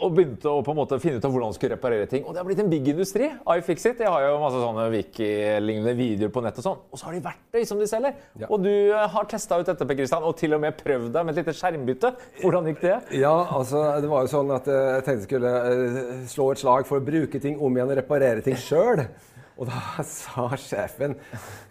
og 0.00 0.14
begynte 0.16 0.48
å 0.48 0.62
på 0.64 0.72
en 0.72 0.78
måte 0.78 0.98
finne 1.02 1.20
ut 1.20 1.26
av 1.26 1.32
hvordan 1.32 1.50
man 1.50 1.56
skulle 1.56 1.76
reparere 1.76 2.08
ting. 2.10 2.24
Og 2.24 2.34
det 2.34 2.40
har 2.40 2.48
blitt 2.48 2.62
en 2.62 2.70
big 2.72 2.88
industri. 2.92 3.28
iFixit 3.56 4.00
Jeg 4.00 4.10
har 4.10 4.24
jo 4.24 4.38
masse 4.42 4.60
sånne 4.62 4.86
Wiki-lignende 4.94 5.94
videoer 5.98 6.32
på 6.32 6.42
nett. 6.44 6.60
Og 6.60 6.66
sånn. 6.66 6.82
Og 6.90 7.00
så 7.00 7.08
har 7.08 7.16
de 7.16 7.22
verktøy 7.24 7.66
som 7.68 7.80
de 7.80 7.88
selger. 7.90 8.16
Ja. 8.40 8.48
Og 8.48 8.64
du 8.64 8.72
eh, 8.72 9.06
har 9.14 9.28
testa 9.30 9.60
ut 9.60 9.68
dette, 9.68 9.86
Per 9.86 9.98
Kristian, 9.98 10.26
og 10.26 10.36
til 10.40 10.56
og 10.56 10.62
med 10.64 10.78
prøvd 10.80 11.10
deg 11.14 11.26
med 11.26 11.36
et 11.36 11.42
lite 11.42 11.56
skjermbytte. 11.58 12.12
Hvordan 12.40 12.70
gikk 12.72 12.84
det? 12.86 12.96
Ja, 13.20 13.34
altså, 13.58 13.82
det 14.00 14.12
var 14.12 14.24
jo 14.24 14.32
sånn 14.32 14.54
at 14.56 14.70
eh, 14.70 14.86
jeg 14.96 15.06
tenkte 15.08 15.18
jeg 15.20 15.28
skulle 15.28 15.56
eh, 15.72 16.14
slå 16.30 16.52
et 16.54 16.62
slag 16.62 16.88
for 16.88 17.00
å 17.00 17.04
bruke 17.10 17.42
ting 17.42 17.60
om 17.60 17.76
igjen 17.76 17.92
og 17.92 18.00
reparere 18.00 18.46
ting 18.46 18.56
sjøl. 18.60 19.04
Og 19.60 19.68
da 19.68 19.82
sa 20.08 20.48
sjefen 20.56 21.18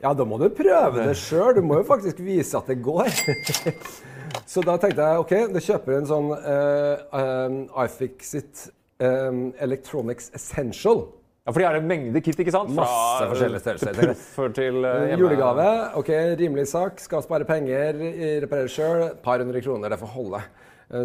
ja, 0.04 0.14
da 0.14 0.28
må 0.28 0.38
du 0.42 0.50
prøve 0.54 1.10
det 1.10 1.18
sjøl. 1.18 1.56
Du 1.58 1.66
må 1.66 1.82
jo 1.82 1.90
faktisk 1.90 2.22
vise 2.22 2.62
at 2.62 2.70
det 2.70 2.80
går. 2.86 3.10
Så 4.50 4.64
da 4.66 4.76
tenkte 4.82 5.06
jeg 5.06 5.22
OK, 5.24 5.34
du 5.54 5.62
kjøper 5.64 5.96
en 6.00 6.10
sånn 6.10 6.30
uh, 6.34 7.16
um, 7.16 7.62
iFixit 7.84 8.68
um, 9.04 9.50
Electronics 9.62 10.30
Essential. 10.38 11.06
Ja, 11.46 11.54
For 11.54 11.62
de 11.62 11.68
har 11.68 11.78
en 11.80 11.88
mengde 11.90 12.22
kit, 12.22 12.38
ikke 12.44 12.54
sant? 12.54 12.72
Fra 12.76 12.86
Masse 12.86 13.30
forskjellige 13.32 13.64
størrelser. 13.64 14.00
Til, 14.00 14.50
til 14.58 14.80
uh, 14.86 15.14
Julegave. 15.18 15.68
ok, 16.02 16.12
Rimelig 16.42 16.68
sak. 16.74 17.02
Skal 17.02 17.24
spare 17.26 17.48
penger. 17.50 18.02
Reparere 18.46 18.72
sjøl. 18.72 19.06
Par 19.24 19.42
hundre 19.42 19.64
kroner. 19.66 19.94
Det 19.94 20.02
får 20.02 20.14
holde. 20.18 20.44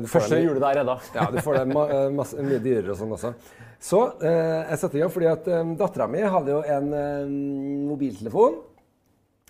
Første 0.08 0.40
jule 0.40 0.60
der 0.62 0.80
redda. 0.80 0.96
ja, 1.12 1.24
du 1.28 1.42
får 1.44 1.58
det 1.58 1.64
ma 1.68 1.82
masse, 2.16 2.40
mye 2.40 2.56
dyrere 2.64 2.94
og 2.94 2.96
sånn 2.96 3.10
også. 3.12 3.34
Så 3.84 4.00
uh, 4.00 4.60
jeg 4.70 4.80
satte 4.80 4.96
i 4.96 5.02
gang 5.04 5.12
fordi 5.12 5.28
at 5.28 5.48
um, 5.60 5.74
dattera 5.80 6.08
mi 6.08 6.24
hadde 6.24 6.54
jo 6.56 6.62
en 6.64 6.92
mobiltelefon. 7.90 8.62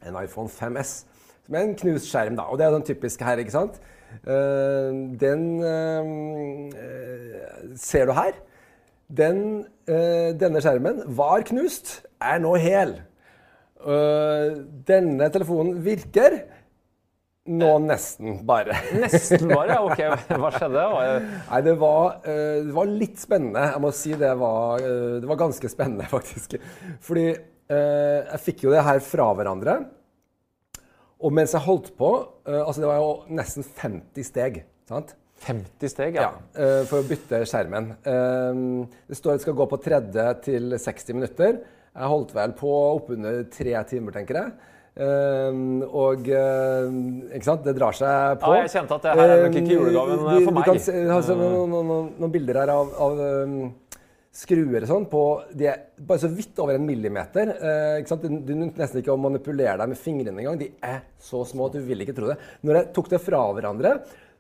En 0.05 0.19
iPhone 0.21 0.51
5S. 0.51 0.97
Er 1.53 1.61
en 1.61 1.77
knust 1.77 2.09
skjerm, 2.09 2.39
da. 2.39 2.47
Og 2.49 2.59
det 2.59 2.65
er 2.67 2.73
den 2.73 2.87
typiske 2.87 3.25
her, 3.27 3.41
ikke 3.43 3.53
sant? 3.53 3.77
Uh, 4.25 5.13
den 5.21 5.61
uh, 5.61 6.73
ser 7.77 8.09
du 8.09 8.15
her. 8.17 8.39
Den, 9.15 9.67
denne 10.41 10.63
skjermen 10.65 11.03
var 11.15 11.43
knust, 11.47 12.01
er 12.25 12.39
nå 12.41 12.55
hel. 12.59 12.95
denne 14.89 15.29
telefonen 15.31 15.77
virker. 15.85 16.39
Nå 17.45 17.69
nesten, 17.85 18.39
bare. 18.49 18.79
Nesten 19.03 19.45
bare? 19.53 19.77
Ok, 19.85 20.01
hva 20.41 20.51
skjedde? 20.57 20.87
Nei, 21.51 21.61
det 21.69 21.75
var, 21.83 22.17
det 22.25 22.73
var, 22.75 22.95
litt 23.05 23.21
spennende. 23.21 23.67
Jeg 23.75 23.85
må 23.85 23.93
si 23.95 24.17
det 24.19 24.33
var, 24.41 24.81
det 25.21 25.29
var 25.29 25.43
ganske 25.45 25.71
spennende, 25.71 26.09
faktisk. 26.17 26.57
Fordi 27.05 27.29
jeg 27.29 28.43
fikk 28.49 28.65
jo 28.65 28.73
det 28.73 28.87
her 28.89 29.05
fra 29.05 29.29
hverandre. 29.37 29.77
Og 31.25 31.33
mens 31.33 31.55
jeg 31.57 31.65
holdt 31.65 31.93
på 31.99 32.11
uh, 32.21 32.63
altså 32.65 32.83
Det 32.83 32.91
var 32.91 33.01
jo 33.01 33.13
nesten 33.37 33.65
50 33.65 34.29
steg. 34.29 34.65
sant? 34.89 35.15
50 35.45 35.91
steg, 35.93 36.17
ja. 36.17 36.29
ja 36.31 36.61
uh, 36.61 36.83
for 36.89 37.03
å 37.03 37.09
bytte 37.09 37.43
skjermen. 37.49 37.95
Uh, 38.05 38.85
det 39.09 39.19
står 39.19 39.35
at 39.35 39.41
det 39.41 39.47
skal 39.47 39.59
gå 39.59 39.71
på 39.73 39.81
30 39.89 40.45
til 40.45 40.77
60 40.77 41.19
minutter. 41.19 41.59
Jeg 41.95 42.11
holdt 42.11 42.33
vel 42.37 42.55
på 42.59 42.71
oppunder 42.95 43.45
tre 43.55 43.75
timer, 43.87 44.15
tenker 44.17 44.41
jeg. 44.41 44.55
og 45.95 46.27
ikke 46.27 47.43
sant, 47.47 47.63
det 47.67 47.75
drar 47.79 47.95
seg 47.95 48.41
på. 48.43 48.51
Ja, 48.51 48.65
jeg 48.65 48.73
kjente 48.73 48.97
at 48.99 49.07
det 49.07 49.13
her 49.15 49.33
er 49.35 49.43
nok 49.45 49.59
ikke 49.61 49.77
julegaven 49.77 50.25
for 50.25 50.57
meg. 50.57 50.59
Du 50.59 50.73
kan 50.73 50.83
se 50.83 50.95
altså, 51.05 51.37
noen, 51.39 51.71
noen, 51.71 52.09
noen, 52.19 52.33
bilder 52.35 52.59
her 52.65 52.73
av, 52.75 52.91
av 53.07 53.23
skruer 54.35 54.87
sånn 54.89 55.07
på 55.11 55.21
De 55.55 55.69
er 55.71 55.83
bare 55.99 56.25
så 56.25 56.31
vidt 56.33 56.59
over 56.63 56.77
en 56.77 56.87
millimeter. 56.87 57.53
Eh, 57.55 57.99
ikke 58.01 58.13
sant? 58.13 58.25
Du, 58.27 58.41
du 58.43 58.55
nesten 58.65 59.01
ikke 59.01 59.15
å 59.15 59.21
manipulere 59.21 59.77
deg 59.81 59.93
med 59.93 60.01
fingrene 60.01 60.43
engang. 60.43 60.59
De 60.61 60.73
er 60.85 61.05
så 61.23 61.45
små 61.49 61.69
at 61.69 61.79
du 61.79 61.85
vil 61.87 62.03
ikke 62.05 62.17
tro 62.17 62.33
det. 62.33 62.39
Når 62.67 62.81
jeg 62.81 62.91
tok 62.97 63.13
det 63.13 63.23
fra 63.23 63.45
hverandre, 63.55 63.95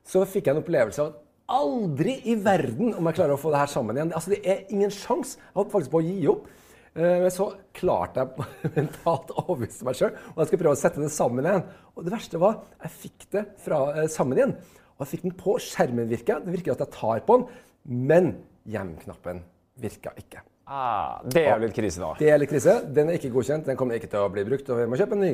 så 0.04 0.24
fikk 0.28 0.48
jeg 0.48 0.56
en 0.56 0.64
opplevelse 0.64 1.04
av 1.04 1.12
at 1.12 1.22
aldri 1.54 2.16
i 2.32 2.34
verden 2.40 2.94
om 2.96 3.08
jeg 3.08 3.18
klarer 3.18 3.36
å 3.36 3.40
få 3.40 3.52
det 3.52 3.62
her 3.62 3.70
sammen 3.70 3.98
igjen. 3.98 4.12
Altså, 4.16 4.34
Det 4.34 4.42
er 4.42 4.66
ingen 4.74 4.92
sjans. 4.92 5.36
Jeg 5.38 5.58
holdt 5.60 5.72
faktisk 5.74 5.94
på 5.94 6.02
å 6.02 6.06
gi 6.06 6.28
opp. 6.32 6.50
Eh, 6.94 7.16
men 7.24 7.32
så 7.34 7.48
klarte 7.74 8.22
jeg 8.24 8.48
mentalt 8.78 9.32
å 9.34 9.46
overbevise 9.46 9.86
meg 9.86 9.98
sjøl, 9.98 10.12
og 10.34 10.42
jeg 10.42 10.50
skal 10.50 10.60
prøve 10.62 10.76
å 10.76 10.82
sette 10.82 11.02
det 11.02 11.10
sammen 11.14 11.46
igjen. 11.46 11.64
Og 11.94 12.06
det 12.06 12.14
verste 12.14 12.42
var 12.42 12.60
jeg 12.84 12.96
fikk 13.02 13.30
det 13.34 13.46
fra, 13.62 13.80
eh, 13.94 14.10
sammen 14.10 14.40
igjen. 14.40 14.58
Og 14.94 15.06
jeg 15.06 15.14
fikk 15.14 15.26
den 15.26 15.38
på. 15.38 15.56
Skjermen 15.62 16.10
virker 16.10 16.42
Det 16.42 16.54
virker 16.54 16.74
at 16.74 16.86
jeg 16.86 16.94
tar 16.94 17.26
på 17.26 17.38
den. 17.38 17.48
Men 17.84 18.30
hjem-knappen 18.70 19.42
virka 19.80 20.12
ikke. 20.18 20.42
Ah, 20.64 21.20
det 21.28 21.42
er 21.44 21.58
jo 21.58 21.66
litt 21.66 21.74
krise, 21.76 22.00
da. 22.00 22.14
Det 22.16 22.28
er 22.32 22.38
litt 22.40 22.48
krise. 22.48 22.74
Den 22.96 23.10
er 23.12 23.18
ikke 23.18 23.28
godkjent. 23.34 23.66
Den 23.68 23.76
kommer 23.76 23.98
ikke 23.98 24.08
til 24.08 24.22
å 24.24 24.30
bli 24.32 24.46
brukt, 24.48 24.68
og 24.72 24.78
vi 24.80 24.86
må 24.88 24.96
kjøpe 24.96 25.18
en 25.18 25.20
ny. 25.20 25.32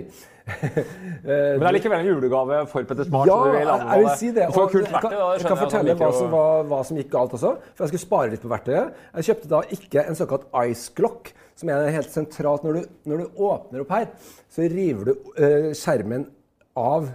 Men 1.29 1.63
det 1.63 1.69
er 1.69 1.77
likevel 1.77 2.03
en 2.03 2.09
julegave 2.09 2.59
for 2.73 2.89
Petter 2.89 3.07
Smart? 3.07 3.31
Ja, 3.31 3.37
jeg, 3.55 3.69
jeg 3.69 4.03
vil 4.03 4.11
si 4.19 4.31
det. 4.35 4.49
Og 4.51 4.73
kult 4.73 4.91
verktøy. 4.91 5.15
jeg 5.15 5.47
kan 5.47 5.61
fortelle 5.61 5.97
hva 6.01 6.09
som, 6.17 6.33
var, 6.35 6.65
hva 6.73 6.81
som, 6.89 6.99
gikk 6.99 7.13
galt 7.15 7.37
også. 7.39 7.53
For 7.77 7.87
jeg 7.87 7.93
skulle 7.93 8.09
spare 8.09 8.33
litt 8.33 8.43
på 8.43 8.51
verktøyet. 8.51 8.99
Jeg 9.21 9.29
kjøpte 9.29 9.53
da 9.55 9.63
ikke 9.79 10.05
en 10.11 10.19
såkalt 10.19 10.51
Ice 10.65 10.97
Clock, 10.99 11.31
som 11.63 11.71
er 11.71 11.95
helt 11.95 12.11
sentralt. 12.11 12.67
Når 12.67 12.81
du, 12.81 12.91
når 13.13 13.23
du 13.23 13.41
åpner 13.53 13.85
opp 13.85 13.95
her, 13.95 14.11
så 14.51 14.67
river 14.67 15.13
du 15.13 15.15
uh, 15.15 15.71
skjermen 15.79 16.27
av. 16.75 17.07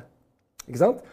Ikke 0.70 0.86
sant? 0.86 1.04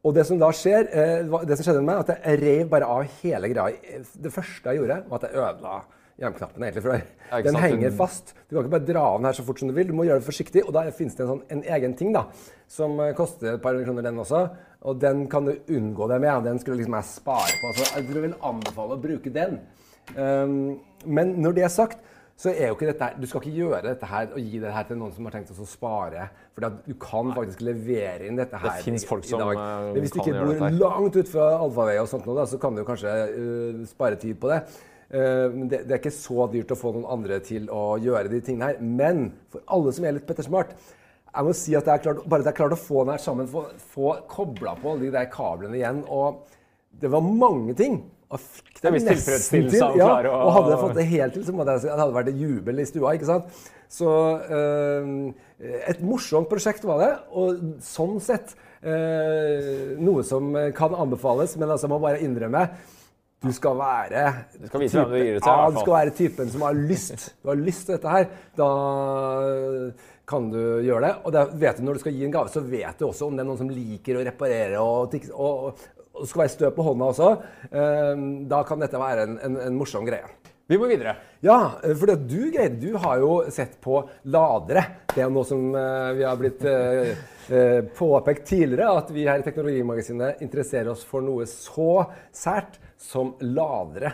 Og 0.00 0.14
det 0.16 0.24
som 0.26 0.38
da 0.40 0.48
skjer, 0.56 0.86
eh, 0.96 1.40
det 1.44 1.56
som 1.58 1.66
skjedde 1.66 1.82
med 1.82 1.90
meg, 1.90 2.04
at 2.04 2.22
jeg 2.24 2.40
rev 2.40 2.68
bare 2.72 2.88
av 2.88 3.02
hele 3.20 3.50
greia. 3.52 3.96
Det 4.16 4.32
første 4.32 4.72
jeg 4.72 4.80
gjorde, 4.80 5.02
var 5.10 5.20
at 5.20 5.26
jeg 5.28 5.42
ødela 5.42 5.80
hjemknappen. 6.20 6.62
egentlig, 6.62 6.82
for 6.82 7.42
Den 7.42 7.52
sant? 7.52 7.64
henger 7.64 7.90
fast. 7.96 8.34
Du 8.48 8.56
kan 8.56 8.64
ikke 8.64 8.78
bare 8.78 8.86
dra 8.92 9.00
av 9.00 9.18
den 9.18 9.28
her 9.28 9.32
så 9.32 9.44
fort 9.44 9.58
som 9.58 9.68
du 9.68 9.74
vil. 9.74 9.88
Du 9.88 9.92
må 9.92 10.04
gjøre 10.04 10.20
det 10.20 10.28
forsiktig. 10.28 10.64
Og 10.66 10.72
da 10.72 10.90
finnes 10.90 11.16
det 11.16 11.24
en, 11.24 11.32
sånn, 11.34 11.44
en 11.50 11.62
egen 11.76 11.96
ting 11.96 12.12
da, 12.16 12.26
som 12.68 12.98
eh, 13.00 13.12
koster 13.16 13.54
et 13.54 13.62
par 13.62 13.76
kroner, 13.76 14.02
den 14.02 14.20
også. 14.20 14.42
Og 14.88 15.00
den 15.00 15.26
kan 15.28 15.44
du 15.44 15.52
unngå 15.68 16.08
det 16.08 16.20
med. 16.20 16.44
Den 16.44 16.58
skulle 16.58 16.80
liksom 16.80 16.96
jeg 16.96 17.04
spare 17.12 17.60
på. 17.60 17.72
Så 17.76 17.90
jeg 17.96 18.08
vil 18.08 18.34
anbefale 18.40 18.96
å 18.96 19.02
bruke 19.02 19.32
den. 19.32 19.60
Um, 20.16 20.80
men 21.04 21.36
når 21.38 21.52
det 21.58 21.64
er 21.64 21.72
sagt, 21.72 22.00
så 22.40 22.52
er 22.54 22.70
jo 22.70 22.76
ikke 22.76 22.88
dette 22.88 23.08
Du 23.20 23.26
skal 23.28 23.42
ikke 23.42 23.56
gjøre 23.58 23.80
dette 23.84 24.08
her 24.08 24.30
og 24.32 24.38
gi 24.40 24.60
det 24.62 24.70
her 24.72 24.86
til 24.88 24.96
noen 25.00 25.12
som 25.12 25.26
har 25.28 25.34
tenkt 25.36 25.50
å 25.52 25.66
spare. 25.68 26.28
For 26.56 26.68
du 26.86 26.94
kan 27.00 27.32
faktisk 27.36 27.64
levere 27.66 28.28
inn 28.28 28.38
dette 28.40 28.60
her 28.60 28.78
Det 28.80 29.02
folk 29.08 29.26
som, 29.28 29.42
dag. 29.42 29.58
eh, 29.60 29.88
Men 29.90 30.06
hvis 30.06 30.14
du 30.14 30.20
ikke 30.22 30.32
gjøre 30.32 30.46
bor 30.46 30.78
langt 30.84 31.18
ut 31.18 31.32
fra 31.34 31.48
allfarvei, 31.58 31.98
og 32.00 32.08
sånt 32.08 32.28
nå, 32.28 32.36
da, 32.38 32.46
så 32.48 32.60
kan 32.62 32.78
du 32.78 32.84
kanskje 32.88 33.12
uh, 33.34 33.82
spare 33.90 34.16
tid 34.20 34.38
på 34.40 34.48
det. 34.52 34.62
Uh, 35.10 35.50
men 35.52 35.66
det, 35.68 35.82
det 35.84 35.96
er 35.96 36.00
ikke 36.00 36.14
så 36.16 36.46
dyrt 36.54 36.72
å 36.72 36.78
få 36.80 36.94
noen 36.96 37.10
andre 37.12 37.42
til 37.44 37.68
å 37.74 37.98
gjøre 38.00 38.32
de 38.32 38.40
tingene 38.46 38.70
her. 38.72 38.80
Men 38.80 39.26
for 39.52 39.66
alle 39.76 39.92
som 39.96 40.08
er 40.08 40.16
litt 40.16 40.28
Pettersmart 40.28 40.72
jeg 41.30 41.46
må 41.46 41.52
si 41.54 41.74
at 41.78 41.86
jeg 41.86 41.92
har 41.92 42.00
klart, 42.02 42.24
bare 42.26 42.42
at 42.42 42.48
jeg 42.50 42.56
klarte 42.58 42.74
å 42.74 42.80
få 42.80 43.04
den 43.04 43.12
her 43.14 43.20
sammen, 43.22 43.46
få, 43.50 43.68
få 43.92 44.14
kobla 44.30 44.72
på 44.80 44.94
alle 44.94 45.04
de 45.04 45.12
der 45.14 45.28
kablene 45.30 45.78
igjen. 45.78 46.00
Og 46.10 46.40
det 47.00 47.10
var 47.12 47.22
mange 47.22 47.76
ting. 47.78 48.00
Det 48.30 48.86
er 48.88 48.94
visst 48.94 49.08
nesten 49.08 49.18
tilfredsstillelse 49.24 49.76
til. 49.76 49.82
av 49.84 49.94
å 49.94 49.98
Ja, 49.98 50.06
klare 50.06 50.30
å- 50.30 50.40
og 50.46 50.52
hadde 50.54 50.70
jeg 50.70 50.80
fått 50.84 50.94
det 50.94 51.06
helt 51.10 51.32
til, 51.34 51.44
så 51.44 51.52
måtte 51.56 51.74
jeg, 51.74 51.82
det 51.82 51.98
hadde 51.98 52.14
vært 52.14 52.28
en 52.28 52.38
jubel 52.38 52.78
i 52.78 52.84
stua. 52.86 53.14
ikke 53.16 53.26
sant? 53.26 53.44
Så 53.90 54.06
eh, 54.46 55.90
et 55.90 56.00
morsomt 56.06 56.48
prosjekt 56.48 56.84
var 56.86 57.02
det, 57.02 57.10
og 57.34 57.58
sånn 57.82 58.20
sett 58.22 58.54
eh, 58.86 59.96
noe 59.98 60.22
som 60.22 60.54
kan 60.76 60.94
anbefales, 60.94 61.56
men 61.58 61.68
altså, 61.74 61.90
må 61.90 61.98
bare 62.00 62.22
innrømme 62.22 62.68
du 63.40 63.52
skal 63.56 63.72
være 63.78 64.22
Du 64.60 64.66
skal 64.68 64.80
vise 64.82 64.98
hvem 65.00 65.10
du 65.10 65.16
gir 65.16 65.34
det 65.38 65.42
til, 65.42 65.48
ja, 65.50 65.70
du 65.72 65.78
skal 65.80 65.94
være 65.94 66.12
typen 66.12 66.50
som 66.52 66.60
har 66.60 66.74
lyst. 66.76 67.30
Du 67.42 67.48
har 67.48 67.56
lyst 67.56 67.86
til 67.86 67.96
dette 67.96 68.12
her. 68.12 68.26
Da 68.54 68.66
kan 70.28 70.50
du 70.52 70.58
gjøre 70.84 71.06
det. 71.06 71.12
Og 71.24 71.32
det 71.32 71.44
vet 71.62 71.78
du 71.80 71.86
når 71.86 71.96
du 71.96 72.02
skal 72.04 72.12
gi 72.18 72.26
en 72.26 72.34
gave, 72.34 72.52
så 72.52 72.60
vet 72.60 73.00
du 73.00 73.06
også 73.08 73.30
om 73.30 73.38
det 73.38 73.42
er 73.44 73.48
noen 73.48 73.58
som 73.62 73.72
liker 73.72 74.20
å 74.20 74.24
reparere 74.28 74.82
og, 74.84 75.16
og, 75.32 75.86
og 76.20 76.26
det 76.26 76.30
skal 76.30 76.44
være 76.44 76.54
stø 76.54 76.70
på 76.76 76.84
hånda 76.86 77.10
også. 77.10 77.30
Eh, 77.72 78.22
Da 78.52 78.62
kan 78.68 78.84
dette 78.84 79.00
være 79.00 79.26
en, 79.26 79.38
en, 79.48 79.58
en 79.66 79.78
morsom 79.80 80.04
greie. 80.06 80.28
Vi 80.70 80.78
må 80.78 80.86
videre. 80.86 81.16
Ja, 81.42 81.56
for 81.98 82.12
du, 82.14 82.36
Geir, 82.54 82.70
du 82.78 82.92
har 83.02 83.18
jo 83.18 83.30
sett 83.50 83.72
på 83.82 84.04
ladere. 84.30 84.84
Det 85.10 85.24
er 85.24 85.32
noe 85.34 85.42
som 85.48 85.64
eh, 85.74 86.10
vi 86.14 86.22
har 86.22 86.36
blitt 86.38 86.62
eh, 86.68 87.10
eh, 87.50 87.80
påpekt 87.96 88.44
tidligere, 88.52 88.92
at 89.00 89.10
vi 89.10 89.24
her 89.26 89.42
i 89.42 89.46
Teknologimagasinet 89.48 90.44
interesserer 90.46 90.92
oss 90.92 91.02
for 91.08 91.26
noe 91.26 91.48
så 91.50 92.04
sært 92.30 92.78
som 93.02 93.32
ladere. 93.42 94.12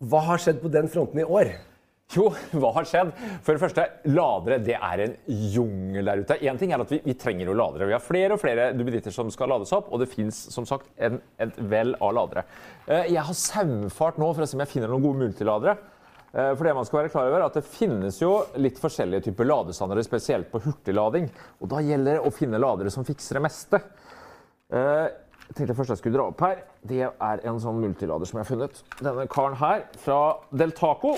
Hva 0.00 0.22
har 0.30 0.40
skjedd 0.40 0.62
på 0.62 0.72
den 0.72 0.88
fronten 0.88 1.20
i 1.20 1.28
år? 1.28 1.52
Jo, 2.10 2.24
hva 2.58 2.72
har 2.74 2.86
skjedd? 2.90 3.12
For 3.46 3.54
det 3.54 3.60
første, 3.62 3.84
ladere 4.10 4.56
det 4.66 4.74
er 4.74 5.02
en 5.04 5.12
jungel 5.54 6.08
der 6.10 6.22
ute. 6.24 6.36
En 6.50 6.58
ting 6.58 6.72
er 6.74 6.82
at 6.82 6.90
vi, 6.90 6.98
vi 7.04 7.14
trenger 7.14 7.46
jo 7.46 7.54
ladere. 7.54 7.86
Vi 7.86 7.94
har 7.94 8.02
flere 8.02 8.34
og 8.34 8.40
flere 8.42 8.70
duppeditter 8.74 9.14
som 9.14 9.30
skal 9.30 9.52
lades 9.52 9.70
opp, 9.76 9.92
og 9.94 10.02
det 10.02 10.08
fins 10.10 10.40
som 10.50 10.66
sagt 10.66 10.88
en, 10.98 11.20
et 11.38 11.54
vell 11.70 11.94
av 12.02 12.16
ladere. 12.18 12.42
Eh, 12.88 13.12
Jeg 13.14 13.22
har 13.28 13.38
saumfart 13.38 14.18
nå 14.18 14.32
for 14.34 14.42
å 14.42 14.50
se 14.50 14.58
om 14.58 14.64
jeg 14.64 14.72
finner 14.74 14.90
noen 14.90 15.06
gode 15.06 15.22
multiladere. 15.22 15.76
Eh, 16.34 16.50
For 16.58 16.66
det 16.66 16.74
man 16.80 16.86
skal 16.86 17.00
være 17.04 17.12
klar 17.14 17.30
over 17.30 17.40
er 17.40 17.46
at 17.48 17.56
Det 17.60 17.64
finnes 17.66 18.18
jo 18.22 18.32
litt 18.62 18.78
forskjellige 18.82 19.28
typer 19.30 19.46
ladestandarder, 19.46 20.06
spesielt 20.06 20.50
på 20.50 20.60
hurtiglading. 20.66 21.30
Og 21.62 21.70
Da 21.70 21.78
gjelder 21.82 22.18
det 22.18 22.26
å 22.26 22.34
finne 22.34 22.58
ladere 22.62 22.90
som 22.94 23.06
fikser 23.06 23.38
det 23.38 23.46
meste. 23.46 23.80
Eh, 24.72 25.08
Jeg 25.50 25.56
tenkte 25.58 25.74
først 25.74 25.90
jeg 25.90 25.98
skulle 25.98 26.14
dra 26.18 26.26
opp 26.30 26.42
her. 26.46 26.60
Det 26.86 27.00
er 27.10 27.40
en 27.50 27.56
sånn 27.58 27.80
multilader 27.82 28.26
som 28.30 28.38
jeg 28.38 28.46
har 28.46 28.50
funnet. 28.52 28.82
Denne 29.02 29.24
karen 29.30 29.56
her 29.58 29.80
fra 29.98 30.18
Deltaco. 30.54 31.16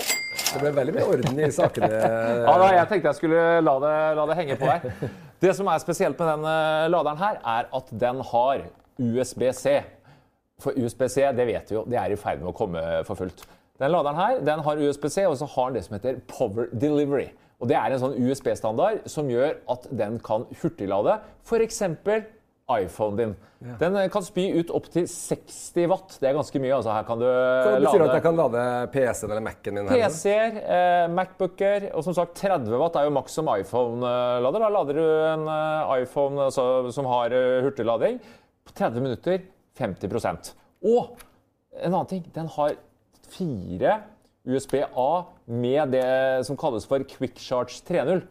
Det 0.53 0.61
ble 0.61 0.71
veldig 0.75 0.93
mye 0.95 1.07
orden 1.15 1.41
i 1.41 1.49
sakene. 1.53 1.89
Ja, 2.47 2.53
da, 2.59 2.69
jeg 2.77 2.89
tenkte 2.91 3.11
jeg 3.11 3.19
skulle 3.19 3.43
la 3.63 3.73
det, 3.81 3.95
la 4.19 4.25
det 4.29 4.37
henge 4.39 4.57
på 4.59 4.69
der. 4.69 5.11
Det 5.43 5.55
som 5.57 5.67
er 5.71 5.81
spesielt 5.83 6.19
med 6.19 6.29
den 6.29 6.47
eh, 6.51 6.85
laderen 6.93 7.19
her, 7.19 7.39
er 7.55 7.69
at 7.79 7.91
den 8.05 8.21
har 8.29 8.65
USB-C. 9.01 9.75
For 10.63 10.77
USB-C, 10.77 11.25
det 11.35 11.47
vet 11.49 11.71
vi 11.71 11.75
jo, 11.75 11.83
det 11.89 11.99
er 11.99 12.13
i 12.13 12.19
ferd 12.19 12.43
med 12.43 12.53
å 12.53 12.55
komme 12.55 12.83
for 13.07 13.19
fullt. 13.19 13.45
Den 13.81 13.91
laderen 13.91 14.19
her, 14.19 14.43
den 14.45 14.61
har 14.63 14.79
USB-C, 14.79 15.25
og 15.27 15.39
så 15.39 15.49
har 15.55 15.71
den 15.71 15.79
det 15.79 15.87
som 15.87 15.97
heter 15.97 16.21
Power 16.29 16.69
Delivery. 16.71 17.31
Og 17.63 17.69
det 17.71 17.77
er 17.79 17.95
en 17.95 18.01
sånn 18.01 18.15
USB-standard 18.19 19.05
som 19.09 19.29
gjør 19.31 19.57
at 19.71 19.87
den 19.95 20.19
kan 20.23 20.45
hurtiglade 20.61 21.17
f.eks. 21.47 21.81
iPhonen 22.71 23.17
din. 23.17 23.33
Den 23.79 23.95
eh, 23.99 24.09
kan 24.11 24.23
spy 24.23 24.45
ut 24.59 24.71
opptil 24.75 25.07
60 25.09 25.87
watt. 25.91 26.15
Det 26.19 26.29
er 26.29 26.35
ganske 26.37 26.61
mye. 26.63 26.75
altså 26.77 26.93
Her 26.95 27.07
kan 27.07 27.19
du 27.19 27.25
Hva 27.27 27.73
lade 27.73 27.83
betyr 27.83 28.03
det 28.03 28.07
at 28.07 28.17
jeg 28.17 28.25
kan 28.25 28.39
lade 28.39 28.63
PC-en 28.93 29.33
eller 29.33 29.43
Mac-en 29.43 29.79
min? 29.79 29.91
PC-er, 29.91 30.61
eh, 30.77 31.07
Macbooker 31.11 31.89
og 31.91 32.05
som 32.07 32.15
sagt 32.17 32.39
30 32.39 32.71
watt 32.79 32.95
er 32.99 33.09
jo 33.09 33.15
maks 33.17 33.35
som 33.39 33.51
iPhone-lader. 33.51 34.63
Da 34.63 34.71
lader 34.77 34.99
du 34.99 35.03
en 35.03 35.45
eh, 35.57 35.93
iPhone 36.05 36.47
altså, 36.47 36.67
som 36.95 37.09
har 37.11 37.35
eh, 37.35 37.59
hurtiglading 37.67 38.21
på 38.63 38.77
30 38.79 39.03
minutter 39.03 39.43
50% 39.79 40.53
Og 40.87 41.19
en 41.81 41.91
annen 41.91 42.09
ting, 42.09 42.25
den 42.35 42.47
har 42.55 42.77
fire 43.33 43.99
USB-A 44.47 45.09
med 45.47 45.95
det 45.95 46.45
som 46.47 46.59
kalles 46.59 46.85
for 46.87 47.03
Quick 47.07 47.39
Charge 47.39 47.79
3.0. 47.87 48.23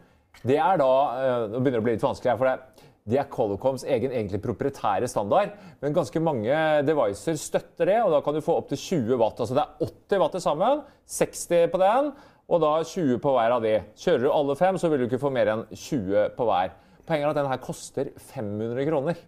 Det 0.43 0.59
er 0.59 0.81
da 0.81 0.93
eh, 1.17 1.47
Nå 1.53 1.61
begynner 1.61 1.81
det 1.81 1.85
å 1.85 1.87
bli 1.89 1.97
litt 1.97 2.05
vanskelig 2.05 2.33
her, 2.33 2.41
for 2.41 2.49
det 2.49 2.72
det 3.09 3.19
er 3.19 3.27
Colocoms 3.31 3.83
egen 3.83 4.13
egentlig 4.15 4.39
proprietære 4.45 5.09
standard, 5.11 5.57
men 5.83 5.97
ganske 5.97 6.21
mange 6.23 6.55
devices 6.87 7.49
støtter 7.49 7.87
det, 7.91 7.97
og 8.05 8.13
da 8.15 8.21
kan 8.23 8.37
du 8.37 8.41
få 8.45 8.55
opptil 8.61 8.79
20 8.79 9.19
watt. 9.19 9.41
Altså 9.43 9.55
det 9.59 9.65
er 9.65 9.73
80 9.89 10.23
watt 10.23 10.33
til 10.37 10.45
sammen, 10.45 10.85
60 11.11 11.73
på 11.73 11.79
den, 11.83 12.05
og 12.53 12.59
da 12.63 12.71
20 12.87 13.19
på 13.25 13.31
hver 13.35 13.51
av 13.57 13.61
de. 13.65 13.75
Kjører 13.99 14.23
du 14.23 14.29
alle 14.31 14.55
fem, 14.61 14.75
så 14.79 14.87
vil 14.93 15.01
du 15.03 15.07
ikke 15.09 15.23
få 15.23 15.31
mer 15.35 15.47
enn 15.51 15.65
20 15.73 16.37
på 16.37 16.43
hver. 16.47 16.69
Poenget 17.03 17.27
er 17.27 17.33
at 17.33 17.41
den 17.41 17.51
her 17.51 17.59
koster 17.59 18.07
500 18.31 18.87
kroner. 18.87 19.19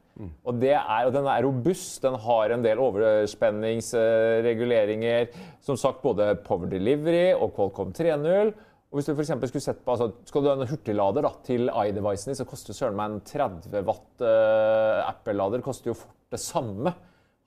Og, 0.47 0.55
det 0.63 0.77
er, 0.77 1.07
og 1.09 1.13
den 1.15 1.27
er 1.27 1.43
robust. 1.43 2.03
Den 2.05 2.15
har 2.23 2.51
en 2.55 2.63
del 2.63 2.79
overspenningsreguleringer. 2.79 5.27
Som 5.65 5.77
sagt 5.81 6.03
både 6.05 6.37
Power 6.47 6.67
Delivery 6.71 7.33
og 7.35 7.55
Qualcomm 7.57 7.91
3.0. 7.97 8.53
Og 8.95 9.01
hvis 9.01 9.09
du 9.11 9.17
for 9.19 9.27
skulle 9.27 9.59
sett 9.59 9.81
på, 9.83 9.91
altså, 9.91 10.13
Skal 10.31 10.45
du 10.45 10.49
ha 10.53 10.55
en 10.55 10.69
hurtiglader 10.71 11.27
da, 11.27 11.33
til 11.43 11.67
iDevicen 11.67 12.31
din, 12.31 12.39
så 12.39 12.47
koster 12.47 12.77
søren 12.77 12.95
meg 12.95 13.11
en 13.11 13.25
30 13.27 13.83
watt 13.89 14.23
uh, 14.23 15.03
Apple-lader 15.09 15.65
koster 15.67 15.91
jo 15.91 15.97
fort 15.99 16.15
det 16.31 16.39
samme. 16.39 16.93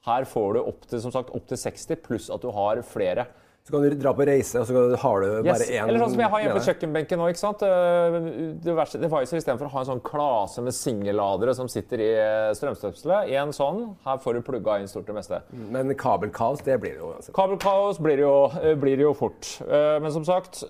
Her 0.04 0.28
får 0.28 0.60
du 0.60 0.98
som 1.00 1.14
sagt, 1.14 1.32
opp 1.32 1.48
til 1.48 1.60
60, 1.60 2.02
pluss 2.04 2.28
at 2.32 2.44
du 2.44 2.52
har 2.52 2.82
flere. 2.84 3.30
Så 3.64 3.72
kan 3.72 3.84
du 3.84 3.96
dra 4.00 4.12
på 4.16 4.24
reise, 4.28 4.60
og 4.60 4.68
så 4.68 4.76
har 5.00 5.24
du 5.24 5.28
bare 5.44 5.64
Yes. 5.64 5.72
én 5.72 5.88
Eller 5.88 6.00
sånn 6.00 6.14
som 6.14 6.22
jeg 6.24 6.32
har 6.32 6.44
hjemme 6.44 6.60
på 6.60 6.68
kjøkkenbenken 6.68 7.20
nå. 7.20 7.28
ikke 7.32 7.42
sant? 7.42 7.64
Eh, 7.68 8.18
Diverse 8.64 9.00
devices 9.02 9.42
istedenfor 9.42 9.68
å 9.68 9.74
ha 9.74 9.84
en 9.84 9.90
sånn 9.90 10.04
klase 10.04 10.64
med 10.64 10.76
singelladere 10.76 11.56
som 11.56 11.68
sitter 11.68 12.04
i 12.04 12.10
eh, 12.16 12.54
strømstøpselet. 12.56 13.32
En 13.40 13.52
sånn. 13.56 13.98
Her 14.08 14.20
får 14.24 14.40
du 14.40 14.42
plugga 14.48 14.80
inn 14.80 14.88
stort 14.88 15.08
det 15.08 15.16
meste. 15.16 15.42
Men 15.52 15.92
kabelkaos, 16.00 16.64
det 16.64 16.80
blir 16.80 16.96
det 16.96 17.04
jo 17.04 17.12
uansett. 17.14 17.36
Kabelkaos 17.36 18.00
blir 18.00 18.20
det 18.20 18.28
jo, 18.28 18.36
blir 18.80 19.00
det 19.00 19.08
jo 19.08 19.16
fort. 19.16 19.52
Men 19.68 20.12
som 20.16 20.24
sagt, 20.28 20.64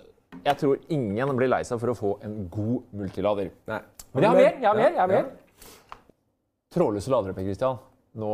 jeg 0.44 0.60
tror 0.60 0.80
ingen 0.94 1.36
blir 1.38 1.50
lei 1.52 1.64
seg 1.68 1.80
for 1.82 1.94
å 1.94 1.98
få 1.98 2.14
en 2.26 2.40
god 2.52 2.98
multilader. 3.00 3.52
Nei. 3.70 3.82
Men 4.14 4.24
jeg 4.24 4.30
har 4.30 4.38
mer! 4.38 4.50
jeg 4.50 4.68
har 4.68 4.80
mer, 4.80 4.90
jeg 4.92 5.02
har 5.02 5.14
Ja, 5.14 5.22
mer. 5.22 5.30
Trådløse 6.74 7.12
ladere, 7.12 7.34
Per 7.34 7.48
Christian. 7.48 7.80
Nå, 8.20 8.32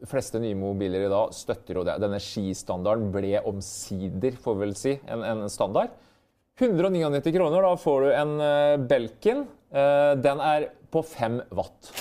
de 0.00 0.08
fleste 0.08 0.40
nye 0.42 0.56
mobiler 0.58 1.04
i 1.04 1.12
dag 1.12 1.34
støtter 1.36 1.78
jo 1.78 1.84
det. 1.86 1.98
Denne 2.02 2.20
skistandarden 2.22 3.10
ble 3.14 3.42
omsider, 3.48 4.36
får 4.40 4.56
vi 4.56 4.64
vel 4.64 4.76
si, 4.78 4.94
en, 5.06 5.24
en 5.26 5.44
standard. 5.52 5.94
199 6.58 7.32
kroner, 7.36 7.62
da 7.62 7.76
får 7.78 8.02
du 8.02 8.08
en 8.16 8.34
eh, 8.42 8.74
Belkin. 8.90 9.44
Eh, 9.70 10.12
den 10.18 10.42
er 10.42 10.70
på 10.90 11.04
5 11.06 11.40
watt. 11.54 11.92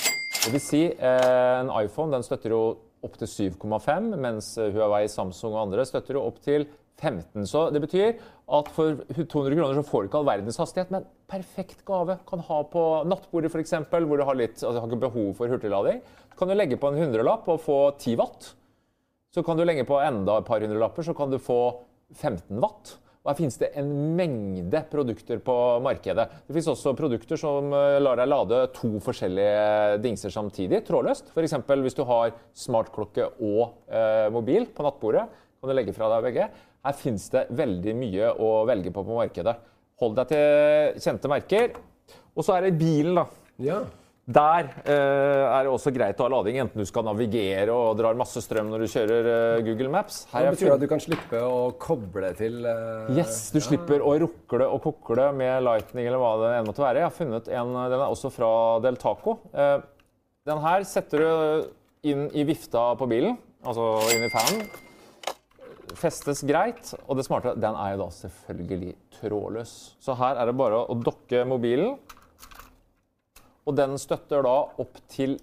Det 0.46 0.54
vil 0.56 0.64
si, 0.64 0.84
eh, 0.88 1.54
en 1.60 1.70
iPhone 1.78 2.16
den 2.16 2.26
støtter 2.26 2.56
jo 2.56 2.62
opp 3.06 3.20
til 3.20 3.30
7,5, 3.30 4.16
mens 4.18 4.56
Huawei, 4.58 5.06
Samsung 5.12 5.54
og 5.54 5.68
andre 5.68 5.86
støtter 5.86 6.18
jo 6.18 6.26
opp 6.26 6.40
til 6.42 6.66
15. 6.98 7.46
Så 7.50 7.68
det 7.74 7.82
betyr 7.84 8.18
at 8.58 8.70
for 8.74 9.02
200 9.14 9.58
kroner 9.58 9.78
så 9.78 9.86
får 9.86 10.04
du 10.04 10.10
ikke 10.10 10.22
all 10.22 10.30
verdens 10.30 10.60
hastighet, 10.62 10.94
men 10.94 11.08
perfekt 11.30 11.84
gave. 11.88 12.18
Kan 12.30 12.44
ha 12.48 12.60
på 12.72 12.86
nattbordet 13.10 13.52
f.eks., 13.54 13.76
hvor 13.94 14.18
du 14.18 14.26
har 14.28 14.40
litt, 14.40 14.62
altså 14.62 14.80
har 14.80 14.88
ikke 14.88 15.06
behov 15.08 15.34
for 15.38 15.52
hurtiglading. 15.52 16.00
Så 16.32 16.40
kan 16.40 16.52
du 16.52 16.58
legge 16.58 16.80
på 16.80 16.92
en 16.92 17.02
hundrelapp 17.02 17.50
og 17.52 17.60
få 17.64 17.82
10 17.98 18.16
watt. 18.22 18.54
Så 19.36 19.44
kan 19.46 19.60
du 19.60 19.66
legge 19.68 19.86
på 19.86 20.00
enda 20.02 20.40
et 20.40 20.48
par 20.48 20.64
hundrelapper, 20.64 21.06
så 21.06 21.14
kan 21.18 21.30
du 21.34 21.38
få 21.42 21.60
15 22.16 22.58
watt. 22.64 22.96
Og 23.28 23.34
Her 23.34 23.40
finnes 23.42 23.58
det 23.60 23.74
en 23.76 23.90
mengde 24.16 24.80
produkter 24.88 25.42
på 25.44 25.54
markedet. 25.84 26.30
Det 26.48 26.54
finnes 26.56 26.70
også 26.72 26.94
produkter 26.96 27.36
som 27.40 27.74
eh, 27.76 27.98
lar 28.00 28.16
deg 28.16 28.30
lade 28.32 28.62
to 28.78 28.94
forskjellige 29.04 29.98
dingser 30.00 30.32
samtidig, 30.32 30.80
trådløst. 30.88 31.34
F.eks. 31.36 31.58
hvis 31.84 31.98
du 31.98 32.06
har 32.08 32.32
smartklokke 32.56 33.28
og 33.44 33.92
eh, 33.92 34.30
mobil 34.32 34.70
på 34.72 34.88
nattbordet, 34.88 35.28
kan 35.60 35.74
du 35.74 35.76
legge 35.76 35.96
fra 35.98 36.08
deg 36.14 36.24
begge. 36.30 36.48
Her 36.86 36.98
finnes 36.98 37.30
det 37.34 37.48
veldig 37.58 37.96
mye 37.98 38.34
å 38.38 38.52
velge 38.70 38.94
på 38.94 39.04
på 39.06 39.18
markedet. 39.18 39.56
Hold 40.02 40.18
deg 40.20 40.34
til 40.34 41.00
kjente 41.02 41.32
merker. 41.32 41.80
Og 42.38 42.46
så 42.46 42.58
er 42.58 42.68
det 42.68 42.78
bilen, 42.78 43.18
da. 43.18 43.26
Ja. 43.64 43.80
Der 44.28 44.66
eh, 44.84 45.44
er 45.48 45.64
det 45.64 45.72
også 45.72 45.92
greit 45.96 46.20
å 46.20 46.26
ha 46.26 46.32
lading, 46.34 46.58
enten 46.60 46.84
du 46.84 46.88
skal 46.90 47.06
navigere 47.08 47.72
og 47.72 47.94
drar 47.96 48.18
masse 48.20 48.42
strøm 48.44 48.68
når 48.74 48.84
du 48.84 48.88
kjører 48.92 49.30
eh, 49.32 49.62
Google 49.64 49.88
Maps. 49.94 50.26
Her 50.34 50.50
Det 50.50 50.58
betyr 50.58 50.74
at 50.74 50.84
du 50.84 50.88
kan 50.92 51.00
slippe 51.00 51.40
å 51.48 51.62
koble 51.80 52.34
til 52.36 52.68
eh, 52.68 53.14
Yes, 53.16 53.46
du 53.56 53.62
slipper 53.64 54.04
å 54.04 54.18
rukle 54.26 54.68
og 54.68 54.84
kokle 54.84 55.30
med 55.38 55.64
Lightning 55.64 56.10
eller 56.10 56.20
hva 56.20 56.34
det 56.44 56.50
enn 56.58 56.68
måtte 56.68 56.84
være. 56.84 57.06
Jeg 57.06 57.08
har 57.08 57.16
funnet 57.16 57.48
en, 57.48 57.72
Den 57.88 58.02
er 58.02 58.10
også 58.10 58.34
fra 58.36 58.52
Del 58.84 59.00
Taco. 59.00 59.38
Eh, 59.56 59.78
den 60.52 60.62
her 60.66 60.84
setter 60.92 61.24
du 61.24 62.12
inn 62.12 62.28
i 62.36 62.44
vifta 62.48 62.90
på 63.00 63.08
bilen, 63.08 63.40
altså 63.64 63.94
inn 64.12 64.28
i 64.28 64.34
fanen. 64.36 64.68
Festes 65.96 66.44
greit. 66.48 66.92
Og 67.08 67.20
det 67.20 67.26
smarte, 67.28 67.56
den 67.60 67.78
er 67.78 67.94
jo 67.94 68.04
da 68.04 68.08
selvfølgelig 68.14 68.94
trådløs. 69.20 69.74
Så 70.04 70.16
her 70.20 70.40
er 70.40 70.50
det 70.50 70.58
bare 70.60 70.84
å 70.84 70.98
dokke 71.00 71.44
mobilen. 71.48 71.96
Og 73.68 73.76
den 73.76 73.98
støtter 74.00 74.46
da 74.46 74.56
opp 74.80 75.00
til 75.12 75.38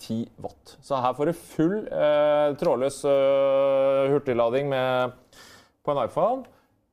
10 0.00 0.22
watt. 0.40 0.76
Så 0.84 1.00
her 1.00 1.16
får 1.16 1.30
du 1.30 1.36
full 1.36 1.76
eh, 1.88 2.48
trådløs 2.60 3.02
eh, 3.08 4.12
hurtiglading 4.12 4.70
med, 4.72 5.16
på 5.84 5.92
en 5.92 6.02
iPhone. 6.04 6.44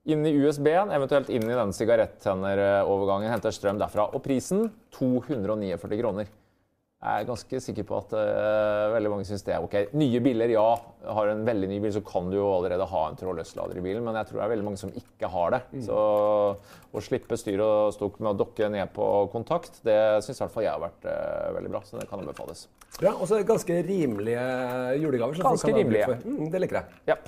Inn 0.07 0.23
i 0.27 0.35
USB-en, 0.39 0.91
eventuelt 0.95 1.29
inn 1.31 1.43
i 1.43 1.55
denne 1.55 1.75
sigarettennerovergangen. 1.75 3.31
Henter 3.31 3.55
strøm 3.55 3.79
derfra. 3.79 4.07
Og 4.15 4.23
prisen 4.23 4.69
249 4.95 5.99
kroner. 5.99 6.31
Jeg 6.97 7.21
er 7.21 7.27
ganske 7.27 7.59
sikker 7.61 7.85
på 7.85 7.97
at 7.99 8.13
uh, 8.17 8.87
veldig 8.95 9.09
mange 9.11 9.25
syns 9.27 9.43
det 9.45 9.53
er 9.53 9.61
ok. 9.61 9.75
Nye 10.01 10.17
biler, 10.25 10.49
ja. 10.49 10.65
Har 11.13 11.27
du 11.27 11.33
en 11.35 11.43
veldig 11.45 11.67
ny 11.69 11.75
bil, 11.83 11.91
så 11.93 12.01
kan 12.01 12.31
du 12.31 12.39
jo 12.39 12.47
allerede 12.55 12.87
ha 12.89 13.01
en 13.05 13.17
trådløs 13.19 13.51
lader 13.53 13.77
i 13.77 13.83
bilen. 13.85 14.01
Men 14.01 14.17
jeg 14.17 14.31
tror 14.31 14.39
det 14.39 14.45
er 14.47 14.51
veldig 14.55 14.65
mange 14.65 14.81
som 14.81 14.89
ikke 14.97 15.29
har 15.29 15.53
det. 15.53 15.59
Mm. 15.75 15.83
Så 15.85 15.97
å 16.89 17.03
slippe 17.05 17.37
styr 17.37 17.61
og 17.61 17.93
stokk 17.93 18.17
med 18.17 18.31
å 18.31 18.39
dokke 18.39 18.69
ned 18.73 18.89
på 18.95 19.05
kontakt, 19.29 19.77
det 19.85 19.97
syns 20.25 20.41
i 20.41 20.43
hvert 20.43 20.55
fall 20.55 20.65
jeg 20.65 20.73
har 20.73 20.81
vært 20.87 21.05
uh, 21.05 21.51
veldig 21.59 21.73
bra. 21.75 21.83
Så 21.85 22.01
det 22.01 22.07
kan 22.09 22.23
anbefales. 22.23 22.65
Ja, 22.97 23.13
Og 23.13 23.29
så 23.29 23.43
ganske 23.45 23.77
rimelige 23.85 24.47
julegaver. 24.97 25.43
ganske 25.51 25.75
rimelige. 25.77 26.17
Mm, 26.25 26.49
det 26.49 26.63
liker 26.65 26.79
jeg. 26.79 27.01
Ja. 27.13 27.19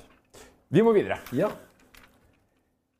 Vi 0.73 0.85
må 0.85 0.95
videre. 0.97 1.19
Ja. 1.37 1.51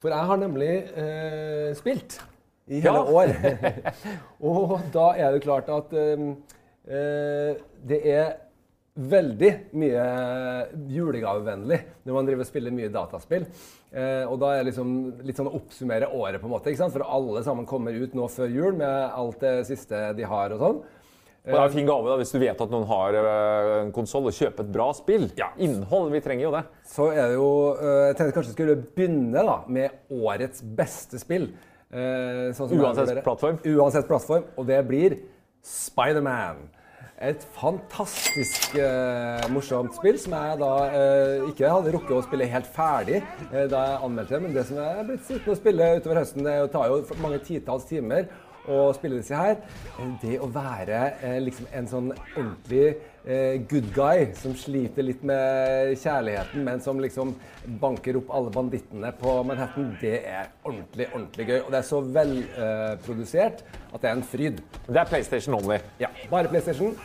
For 0.05 0.13
jeg 0.13 0.29
har 0.29 0.43
nemlig 0.45 0.69
uh, 0.93 1.73
spilt 1.81 2.21
i 2.69 2.85
hele 2.85 3.01
ja. 3.01 3.09
år. 3.09 3.33
og 4.53 4.77
da 4.93 5.09
er 5.17 5.33
det 5.33 5.43
klart 5.49 5.73
at 5.73 5.97
um, 5.97 6.37
det 6.85 7.97
er 8.07 8.29
veldig 8.99 9.49
mye 9.79 10.05
julegavevennlig 10.91 11.79
når 12.03 12.15
man 12.15 12.27
driver 12.27 12.43
og 12.43 12.49
spiller 12.49 12.75
mye 12.75 12.91
dataspill. 12.91 13.45
Eh, 13.89 14.23
og 14.27 14.37
da 14.41 14.53
er 14.55 14.67
liksom 14.67 14.93
litt 15.25 15.39
sånn 15.39 15.51
oppsummere 15.51 16.11
året, 16.11 16.39
på 16.41 16.49
en 16.49 16.55
måte, 16.55 16.71
ikke 16.71 16.83
sant? 16.83 16.95
for 16.95 17.05
alle 17.07 17.43
sammen 17.45 17.67
kommer 17.69 17.95
ut 17.95 18.15
nå 18.17 18.27
før 18.31 18.51
jul 18.51 18.79
med 18.79 19.13
alt 19.15 19.39
det 19.43 19.53
siste 19.69 20.09
de 20.17 20.27
har. 20.27 20.55
og 20.55 20.65
sånn. 20.65 20.81
Og 21.39 21.55
det 21.55 21.55
er 21.55 21.69
en 21.69 21.73
fin 21.73 21.87
gave 21.87 22.11
da, 22.11 22.17
hvis 22.19 22.33
du 22.35 22.37
vet 22.41 22.59
at 22.61 22.73
noen 22.73 22.85
har 22.89 23.15
eh, 23.21 23.71
en 23.85 23.95
konsoll, 23.95 24.27
og 24.29 24.35
kjøper 24.35 24.67
et 24.67 24.75
bra 24.75 24.91
spill. 24.97 25.29
Ja. 25.39 25.49
Innhold. 25.57 26.11
Vi 26.13 26.21
trenger 26.25 26.49
jo 26.49 26.53
det. 26.57 26.65
Så 26.91 27.09
er 27.13 27.31
det 27.31 27.39
jo 27.39 27.49
Jeg 27.79 28.19
tenkte 28.19 28.35
kanskje 28.35 28.51
vi 28.51 28.57
skulle 28.57 28.77
begynne 28.83 29.47
da, 29.47 29.57
med 29.71 30.13
årets 30.19 30.65
beste 30.65 31.21
spill. 31.21 31.51
Sånn 31.89 32.73
Uansett 32.75 33.23
plattform? 33.25 33.63
Uansett 33.65 34.05
plattform. 34.05 34.43
Og 34.59 34.67
det 34.69 34.83
blir 34.85 35.15
Spiderman. 35.65 36.67
Et 37.19 37.41
fantastisk 37.51 38.77
uh, 38.79 39.43
morsomt 39.51 39.91
spill 39.97 40.15
som 40.23 40.37
jeg 40.37 40.59
da 40.61 40.69
uh, 40.93 41.49
ikke 41.49 41.67
hadde 41.67 41.91
rukket 41.91 42.13
å 42.15 42.21
spille 42.23 42.47
helt 42.47 42.69
ferdig 42.71 43.19
uh, 43.49 43.65
da 43.67 43.81
jeg 43.89 43.97
anmeldte 44.07 44.37
det. 44.37 44.43
Men 44.45 44.55
det 44.55 44.63
som 44.69 44.79
jeg 44.79 45.01
er 45.01 45.09
blitt 45.09 45.25
sittende 45.27 45.55
og 45.55 45.59
spille 45.59 45.89
utover 45.97 46.21
høsten, 46.21 46.47
det 46.47 46.55
tar 46.71 46.87
jo 46.87 47.19
mange 47.19 47.41
titalls 47.43 47.89
timer 47.89 48.29
å 48.69 48.89
spille 48.95 49.19
disse 49.19 49.35
her. 49.35 49.59
Det 50.21 50.39
å 50.39 50.49
være 50.53 51.01
liksom 51.43 51.69
en 51.75 51.89
sånn 51.89 52.11
ordentlig 52.13 52.85
eh, 52.87 53.08
good 53.69 53.89
guy 53.93 54.29
som 54.37 54.53
sliter 54.57 55.05
litt 55.05 55.23
med 55.27 55.95
kjærligheten, 55.99 56.63
men 56.65 56.81
som 56.81 57.01
liksom 57.03 57.33
banker 57.81 58.17
opp 58.19 58.31
alle 58.33 58.51
bandittene 58.53 59.11
på 59.19 59.33
Manhattan, 59.47 59.91
det 60.01 60.15
er 60.23 60.49
ordentlig, 60.63 61.09
ordentlig 61.13 61.47
gøy. 61.49 61.59
Og 61.61 61.71
det 61.73 61.79
er 61.81 61.87
så 61.87 62.01
velprodusert 62.17 63.63
uh, 63.63 63.79
at 63.93 64.01
det 64.01 64.11
er 64.11 64.17
en 64.17 64.27
fryd. 64.31 64.61
Det 64.87 65.01
er 65.01 65.09
PlayStation 65.09 65.57
only? 65.57 65.79
Ja, 66.01 66.11
bare 66.31 66.51
PlayStation. 66.51 66.95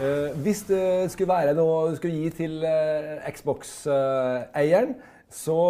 Uh, 0.00 0.36
hvis 0.44 0.64
det 0.68 1.10
skulle 1.12 1.32
være 1.32 1.54
noe 1.58 1.90
du 1.90 1.98
skulle 2.00 2.18
gi 2.24 2.34
til 2.42 2.60
uh, 2.64 3.30
Xbox-eieren, 3.30 4.96
så 5.30 5.60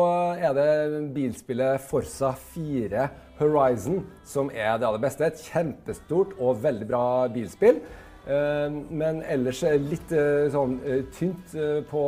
er 0.40 0.54
det 0.56 0.68
bilspillet 1.12 1.82
Forsa 1.84 2.32
4 2.54 3.08
Horizon 3.40 4.06
som 4.24 4.48
er 4.54 4.78
det 4.80 4.88
aller 4.88 5.02
beste. 5.02 5.26
Et 5.28 5.42
kjempestort 5.50 6.32
og 6.38 6.62
veldig 6.64 6.88
bra 6.88 7.02
bilspill. 7.32 7.82
Eh, 8.28 8.66
men 8.90 9.22
ellers 9.24 9.62
litt 9.80 10.10
eh, 10.12 10.48
sånn 10.52 10.76
eh, 10.84 11.06
tynt 11.16 11.54
på 11.90 12.02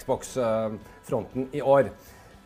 Xbox-fronten 0.00 1.48
i 1.56 1.62
år. 1.62 1.88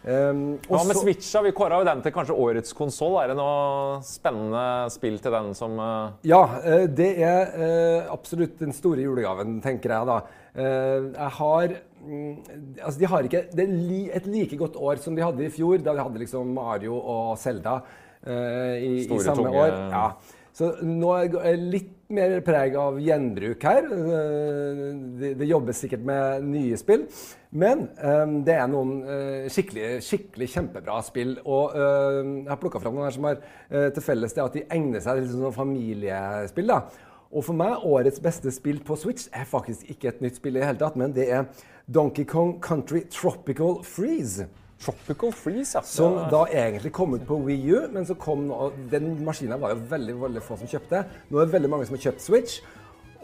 Hva 0.09 0.79
med 0.87 0.97
Switcha? 0.97 1.43
Vi 1.45 1.51
kåra 1.53 1.81
den 1.85 2.01
til 2.05 2.13
kanskje 2.15 2.37
årets 2.39 2.73
konsoll. 2.73 3.17
Er 3.21 3.33
det 3.33 3.37
noe 3.37 3.99
spennende 4.07 4.63
spill 4.95 5.19
til 5.21 5.35
den 5.35 5.51
som 5.59 5.75
Ja, 6.25 6.41
det 6.87 7.09
er 7.27 8.07
absolutt 8.09 8.57
den 8.63 8.73
store 8.73 9.03
julegaven, 9.05 9.59
tenker 9.61 9.93
jeg 9.93 10.09
da. 10.09 10.21
Jeg 10.55 11.33
har 11.41 11.75
um, 12.07 12.39
Altså, 12.81 12.97
de 12.99 13.11
har 13.11 13.27
ikke 13.29 13.43
Det 13.53 13.67
er 13.67 14.17
et 14.17 14.25
like 14.31 14.57
godt 14.59 14.79
år 14.81 15.03
som 15.03 15.19
de 15.19 15.27
hadde 15.27 15.45
i 15.45 15.53
fjor, 15.53 15.83
da 15.83 15.93
de 15.99 16.07
hadde 16.07 16.23
liksom 16.23 16.55
Mario 16.57 16.97
og 16.97 17.35
Selda 17.43 17.77
i, 18.25 19.03
i 19.03 19.21
samme 19.27 19.45
tunge. 19.45 19.67
år. 19.67 19.77
Ja. 19.93 20.07
Så 20.55 20.73
nå 20.87 21.13
er 21.19 21.29
det 21.35 21.55
litt 21.75 21.98
mer 22.15 22.39
preg 22.45 22.77
av 22.81 22.99
gjenbruk 23.03 23.65
her. 23.69 23.89
Eh, 23.89 24.85
det, 25.39 25.49
jobbes 25.49 25.83
sikkert 25.85 26.07
med 26.09 26.47
nye 26.49 26.79
spill. 26.81 27.05
Men 27.51 27.87
um, 28.05 28.35
det 28.45 28.59
er 28.59 28.67
noen 28.69 28.91
uh, 29.09 29.47
skikkelig, 29.49 30.03
skikkelig 30.05 30.51
kjempebra 30.53 30.99
spill. 31.07 31.39
Og 31.49 31.73
uh, 31.73 32.21
jeg 32.21 32.51
har 32.51 32.61
plukka 32.61 32.83
fram 32.83 32.99
noen 32.99 33.09
her 33.09 33.17
som 33.17 33.29
har 33.29 33.39
uh, 33.41 33.89
til 33.97 34.05
felles 34.05 34.37
det 34.37 34.45
at 34.45 34.59
de 34.59 34.67
egner 34.77 35.05
seg 35.05 35.23
til 35.23 35.31
sånn 35.33 35.57
familiespill. 35.57 36.69
da. 36.69 36.83
Og 37.29 37.45
for 37.45 37.57
meg, 37.57 37.85
årets 37.85 38.21
beste 38.25 38.53
spill 38.53 38.81
på 38.85 38.97
Switch 39.01 39.29
er 39.37 39.49
faktisk 39.49 39.89
ikke 39.93 40.13
et 40.13 40.23
nytt 40.25 40.41
spill 40.41 40.57
i 40.57 40.63
det 40.63 40.69
hele 40.71 40.81
tatt, 40.81 40.97
men 40.97 41.13
det 41.17 41.29
er 41.33 41.45
Donkey 41.89 42.25
Kong 42.29 42.57
Country 42.65 43.03
Tropical 43.13 43.83
Freeze. 43.85 44.49
Tropical 44.79 45.33
Freeze, 45.35 45.79
ja. 45.79 45.83
Som 45.83 46.19
da 46.31 46.45
egentlig 46.53 46.93
kom 46.95 47.15
ut 47.17 47.25
på 47.27 47.39
Wii 47.47 47.71
U, 47.75 47.81
men 47.93 48.07
så 48.07 48.15
kom 48.15 48.47
nå 48.47 48.71
Den 48.93 49.17
maskinen 49.27 49.61
var 49.61 49.75
jo 49.75 49.83
veldig 49.91 50.15
veldig 50.23 50.43
få 50.45 50.59
som 50.61 50.71
kjøpte. 50.71 51.03
Nå 51.29 51.39
er 51.39 51.49
det 51.49 51.57
veldig 51.57 51.71
mange 51.73 51.89
som 51.89 51.99
har 51.99 52.05
kjøpt 52.07 52.23
Switch. 52.23 52.61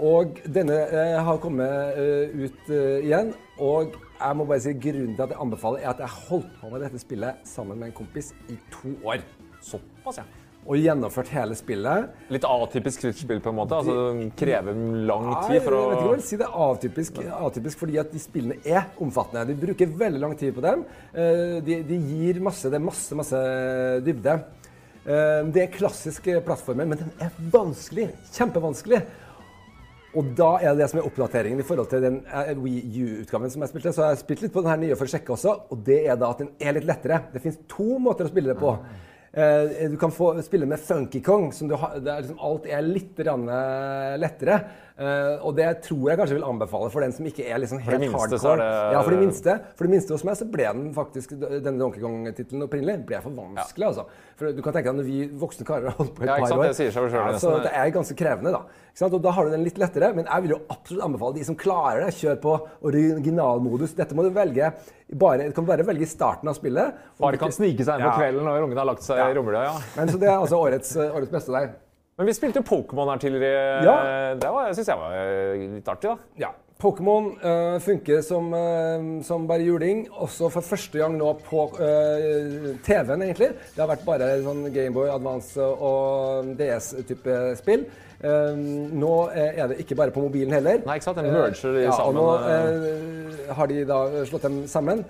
Og 0.02 0.40
denne 0.50 0.80
eh, 0.90 1.14
har 1.22 1.38
kommet 1.38 1.98
eh, 2.00 2.34
ut 2.34 2.70
eh, 2.74 3.06
igjen. 3.06 3.30
Og 3.62 3.94
jeg 4.18 4.38
må 4.38 4.48
bare 4.50 4.64
si 4.64 4.74
grunnen 4.74 5.14
til 5.14 5.26
at 5.28 5.34
jeg 5.36 5.42
anbefaler, 5.46 5.84
er 5.84 5.92
at 5.94 6.02
jeg 6.02 6.22
holdt 6.28 6.54
på 6.60 6.72
med 6.72 6.82
dette 6.82 7.02
spillet 7.02 7.44
sammen 7.46 7.78
med 7.78 7.92
en 7.92 7.98
kompis 8.02 8.34
i 8.50 8.58
to 8.74 8.96
år. 9.06 9.22
Såpass, 9.62 10.18
ja 10.18 10.43
og 10.64 10.80
gjennomført 10.80 11.30
hele 11.34 11.56
spillet. 11.58 12.10
Litt 12.32 12.46
atypisk 12.48 13.06
spill 13.12 13.40
på 13.44 13.52
en 13.52 13.58
måte? 13.58 13.78
altså 13.80 13.94
Det 14.16 14.30
krever 14.40 14.78
lang 15.08 15.28
tid 15.44 15.60
for 15.64 15.76
å 15.76 15.80
Jeg 15.82 15.90
vet 15.90 15.98
ikke 15.98 16.04
hva 16.04 16.10
jeg 16.10 16.16
vil 16.16 16.26
si 16.28 16.38
det 16.40 16.48
er 16.48 16.60
atypisk, 16.66 17.20
atypisk, 17.38 17.80
fordi 17.82 17.98
at 18.00 18.12
de 18.14 18.22
spillene 18.22 18.58
er 18.64 18.86
omfattende. 19.04 19.46
De 19.50 19.58
bruker 19.66 19.96
veldig 20.04 20.22
lang 20.22 20.36
tid 20.40 20.54
på 20.56 20.64
dem. 20.64 20.86
Eh, 21.12 21.58
de, 21.66 21.80
de 21.88 22.00
gir 22.08 22.40
masse 22.44 22.70
Det 22.72 22.80
er 22.80 22.86
masse, 22.86 23.18
masse 23.18 23.42
dybde. 24.06 24.38
Eh, 25.04 25.42
det 25.52 25.66
er 25.66 25.74
klassisk 25.74 26.30
plattformer, 26.46 26.88
men 26.88 27.04
den 27.04 27.12
er 27.22 27.36
vanskelig. 27.52 28.08
Kjempevanskelig. 28.32 29.04
Og 30.14 30.28
da 30.38 30.50
er 30.62 30.74
det 30.74 30.84
det 30.84 30.90
som 30.92 31.00
er 31.00 31.06
oppdateringen 31.08 31.60
i 31.60 31.66
forhold 31.66 31.88
til 31.90 32.04
den 32.04 32.20
eh, 32.28 32.52
Wii 32.56 33.02
U-utgaven 33.02 33.50
som 33.50 33.64
jeg 33.64 33.72
spilte. 33.72 33.92
Så 33.92 34.04
jeg 34.04 34.14
har 34.14 34.20
spilt 34.20 34.44
litt 34.44 34.54
på 34.54 34.62
den 34.62 34.70
her 34.70 34.80
nye 34.80 34.98
for 34.98 35.10
å 35.10 35.12
sjekke 35.12 35.34
også, 35.34 35.56
og 35.74 35.82
det 35.86 36.04
er 36.06 36.20
da 36.20 36.30
at 36.30 36.44
den 36.44 36.52
er 36.62 36.76
litt 36.76 36.86
lettere. 36.88 37.24
Det 37.34 37.42
fins 37.42 37.58
to 37.70 37.98
måter 38.02 38.28
å 38.28 38.32
spille 38.32 38.54
det 38.54 38.60
på. 38.60 38.76
Eh, 39.34 39.90
du 39.90 39.96
kan 39.98 40.12
få 40.14 40.30
spille 40.42 40.66
med 40.66 40.80
Funky 40.80 41.20
Kong. 41.22 41.52
Som 41.52 41.70
har, 41.70 41.98
liksom, 41.98 42.38
alt 42.38 42.66
er 42.70 42.82
litt 42.86 43.18
eh, 43.18 44.16
lettere. 44.20 44.58
Eh, 44.94 45.42
og 45.42 45.56
det 45.58 45.66
tror 45.82 46.12
jeg 46.12 46.18
kanskje 46.20 46.36
vil 46.36 46.46
anbefale 46.46 46.90
for 46.94 47.02
den 47.02 47.10
som 47.16 47.26
ikke 47.26 47.48
er 47.50 47.58
liksom 47.58 47.80
helt 47.82 48.04
minste, 48.04 48.20
hardcore. 48.20 48.60
Det, 48.60 48.92
ja, 48.94 49.00
for 49.02 49.10
de 49.10 49.18
minste 49.24 49.56
For 49.74 49.88
de 49.88 49.90
minste 49.90 50.14
hos 50.14 50.22
meg 50.28 50.38
så 50.38 50.46
ble 50.52 50.68
den 50.68 50.92
faktisk 50.94 51.34
denne 51.34 51.74
Donkey 51.80 52.04
Kong-tittelen 52.04 52.68
opprinnelig 52.68 53.00
ble 53.08 53.18
for 53.24 53.34
vanskelig. 53.34 53.82
Ja. 53.82 53.90
altså. 53.90 54.30
For 54.38 54.54
du 54.54 54.62
kan 54.62 54.76
tenke 54.76 54.92
deg 54.92 55.00
Når 55.00 55.08
vi 55.08 55.26
voksne 55.40 55.66
karer 55.66 55.90
har 55.90 55.98
holdt 55.98 56.14
på 56.14 56.22
et 56.22 56.30
ja, 56.30 56.38
par 56.38 56.54
år 56.54 56.62
det, 56.68 56.78
sier 56.78 56.94
seg 56.94 57.10
selv, 57.10 57.34
ja, 57.34 57.42
så 57.42 57.56
det 57.64 57.74
er 57.74 57.90
ganske 57.96 58.18
krevende. 58.18 58.54
da 58.54 59.08
Og 59.08 59.18
Da 59.26 59.34
har 59.34 59.48
du 59.48 59.56
den 59.56 59.66
litt 59.66 59.82
lettere. 59.82 60.12
Men 60.14 60.30
jeg 60.30 60.46
vil 60.46 60.54
jo 60.54 60.60
absolutt 60.76 61.08
anbefale 61.08 61.40
de 61.40 61.48
som 61.50 61.58
klarer 61.58 62.06
det, 62.06 62.14
kjør 62.20 62.38
på 62.46 62.54
originalmodus. 62.92 63.96
Dette 63.98 64.14
må 64.14 64.22
du 64.22 64.30
velge 64.30 64.70
bare, 65.20 65.46
kan 65.56 65.66
bare 65.68 65.86
velge 65.86 66.06
i 66.06 66.10
starten 66.10 66.50
av 66.50 66.58
spillet. 66.58 66.98
Far 67.20 67.38
kan 67.40 67.54
snike 67.54 67.86
seg 67.86 68.00
inn 68.00 68.08
på 68.08 68.18
kvelden 68.18 68.46
når 68.48 68.66
ungene 68.66 68.82
har 68.82 68.90
lagt 68.90 69.06
seg 69.06 69.22
i 69.22 69.38
romjula. 69.38 69.64
Ja. 69.68 69.74
Men 69.98 70.12
så 70.12 70.20
Det 70.20 70.28
er 70.30 70.36
altså 70.36 70.60
årets, 70.60 70.94
årets 71.06 71.32
beste 71.32 71.54
der. 71.54 71.72
Men 72.18 72.28
vi 72.30 72.34
spilte 72.36 72.62
Pokémon 72.66 73.10
her 73.10 73.22
tidligere. 73.22 73.80
Ja. 73.86 73.96
Det 74.38 74.50
syns 74.78 74.90
jeg 74.92 75.00
var 75.00 75.16
eh, 75.18 75.64
litt 75.78 75.88
artig. 75.90 76.12
da. 76.12 76.44
Ja. 76.46 76.52
Pokémon 76.82 77.30
uh, 77.38 77.78
funker 77.80 78.20
som, 78.26 78.50
uh, 78.52 79.22
som, 79.24 79.46
bare 79.48 79.64
juling, 79.64 80.04
også 80.10 80.50
for 80.52 80.66
første 80.66 80.98
gang 81.00 81.16
nå 81.16 81.30
på 81.46 81.66
uh, 81.78 82.70
TV-en, 82.84 83.24
egentlig. 83.24 83.52
Det 83.74 83.82
har 83.82 83.90
vært 83.92 84.06
bare 84.06 84.30
sånn 84.44 84.66
Gameboy 84.74 85.12
Advance 85.12 85.62
og 85.62 86.54
DS-type 86.58 87.38
spill. 87.60 87.86
nå 88.24 89.12
er 89.36 89.66
det 89.68 89.82
ikke 89.82 89.96
bare 89.98 90.12
på 90.14 90.22
mobilen 90.24 90.54
heller. 90.56 90.80
Nei, 90.86 90.96
ikke 90.96 91.10
sant? 91.10 91.18
Den 91.20 91.34
merger 91.34 91.76
de 91.76 91.82
ja, 91.84 91.92
sammen. 91.92 92.22
Og 92.22 92.46
nå 92.46 93.52
har 93.58 93.68
de 93.68 93.84
da 93.88 94.00
slått 94.30 94.46
dem 94.48 94.64
sammen. 94.70 95.04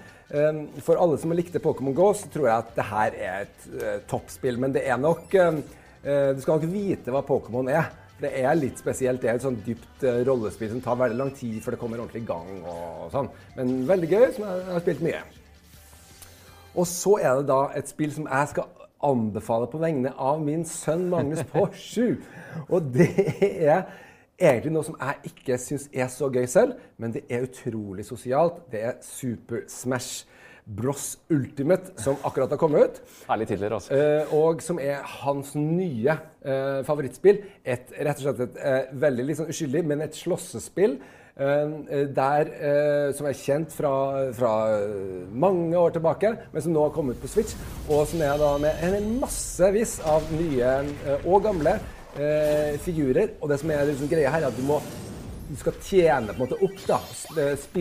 for 0.82 0.98
alle 0.98 1.18
som 1.22 1.32
likte 1.32 1.62
Pokémon 1.62 1.94
Go, 1.94 2.10
så 2.12 2.28
tror 2.32 2.48
jeg 2.48 2.64
at 2.64 2.74
det 2.74 2.86
her 2.90 3.18
er 3.28 3.46
et 3.46 4.04
toppspill. 4.10 4.58
Men 4.58 4.74
det 4.74 4.82
er 4.88 4.98
nok 4.98 5.36
Eh, 6.04 6.30
du 6.36 6.40
skal 6.44 6.58
nok 6.58 6.68
vite 6.68 7.12
hva 7.12 7.22
Pokémon 7.24 7.68
er. 7.72 7.88
Det 8.20 8.30
er 8.40 8.54
litt 8.54 8.78
spesielt. 8.78 9.22
Det 9.22 9.30
er 9.30 9.38
et 9.38 9.44
sånn 9.44 9.58
dypt 9.66 10.04
eh, 10.06 10.22
rollespill 10.26 10.70
som 10.70 10.82
tar 10.84 11.00
veldig 11.00 11.18
lang 11.18 11.32
tid 11.34 11.58
før 11.64 11.74
det 11.74 11.80
kommer 11.80 12.02
ordentlig 12.02 12.22
i 12.22 12.28
gang. 12.28 12.52
og 12.62 13.10
sånn. 13.14 13.30
Men 13.56 13.74
veldig 13.88 14.10
gøy, 14.10 14.28
som 14.36 14.46
jeg 14.46 14.68
har 14.70 14.84
spilt 14.84 15.02
mye. 15.04 15.24
Og 16.74 16.86
så 16.90 17.18
er 17.22 17.40
det 17.40 17.48
da 17.50 17.60
et 17.78 17.90
spill 17.90 18.14
som 18.14 18.26
jeg 18.30 18.50
skal 18.54 18.70
anbefale 19.04 19.68
på 19.70 19.78
vegne 19.82 20.14
av 20.16 20.40
min 20.42 20.64
sønn 20.66 21.08
Magnus 21.12 21.44
på 21.52 21.66
sju. 21.78 22.16
Og 22.68 22.90
det 22.94 23.10
er 23.42 23.84
egentlig 24.38 24.72
noe 24.74 24.86
som 24.86 24.96
jeg 24.98 25.32
ikke 25.32 25.58
syns 25.60 25.88
er 25.92 26.08
så 26.10 26.30
gøy 26.32 26.46
selv, 26.50 26.78
men 26.98 27.14
det 27.14 27.26
er 27.28 27.46
utrolig 27.46 28.06
sosialt. 28.06 28.64
Det 28.72 28.82
er 28.90 28.96
Super 29.04 29.66
Smash 29.70 30.24
Bros 30.64 31.18
Ultimate, 31.28 31.92
som 31.96 32.16
akkurat 32.22 32.50
har 32.50 32.56
kommet 32.56 32.84
ut. 32.84 33.00
Herlig 33.28 33.48
titler, 33.50 33.74
altså. 33.76 33.92
Eh, 33.92 34.30
og 34.32 34.62
som 34.64 34.78
er 34.80 35.02
hans 35.20 35.52
nye 35.58 36.14
eh, 36.40 36.80
favorittspill. 36.88 37.42
Et, 37.60 37.92
rett 38.00 38.22
og 38.22 38.24
slett 38.24 38.40
et 38.46 38.56
eh, 38.64 38.94
veldig 39.04 39.36
sånn 39.36 39.52
uskyldig, 39.52 39.84
men 39.90 40.06
et 40.06 40.16
slåssespill. 40.16 40.98
der, 42.14 42.50
som 43.18 43.26
er 43.26 43.34
kjent 43.34 43.72
fra, 43.74 43.90
fra 44.38 44.50
mange 45.34 45.74
år 45.74 45.96
tilbake, 45.96 46.30
men 46.52 46.62
som 46.62 46.70
nå 46.70 46.84
har 46.84 46.92
kommet 46.94 47.18
ut 47.18 47.24
på 47.24 47.30
Switch. 47.32 47.56
Og 47.90 48.04
som 48.06 48.22
er 48.22 48.38
da 48.38 48.52
med 48.62 48.84
en 48.86 49.08
massevis 49.18 49.96
av 50.06 50.22
nye 50.30 50.76
og 51.24 51.42
gamle 51.48 51.74
figurer. 52.86 53.34
Og 53.40 53.50
det 53.50 53.58
som 53.64 53.74
er 53.74 53.82
liksom 53.90 54.12
greia 54.14 54.30
her, 54.30 54.46
er 54.46 54.52
at 54.52 54.60
du 54.60 54.62
må 54.62 54.78
du 55.54 55.60
skal 55.60 55.76
tjene 55.86 56.34
måte 56.34 56.56
opp 56.66 56.80
da, 56.88 56.96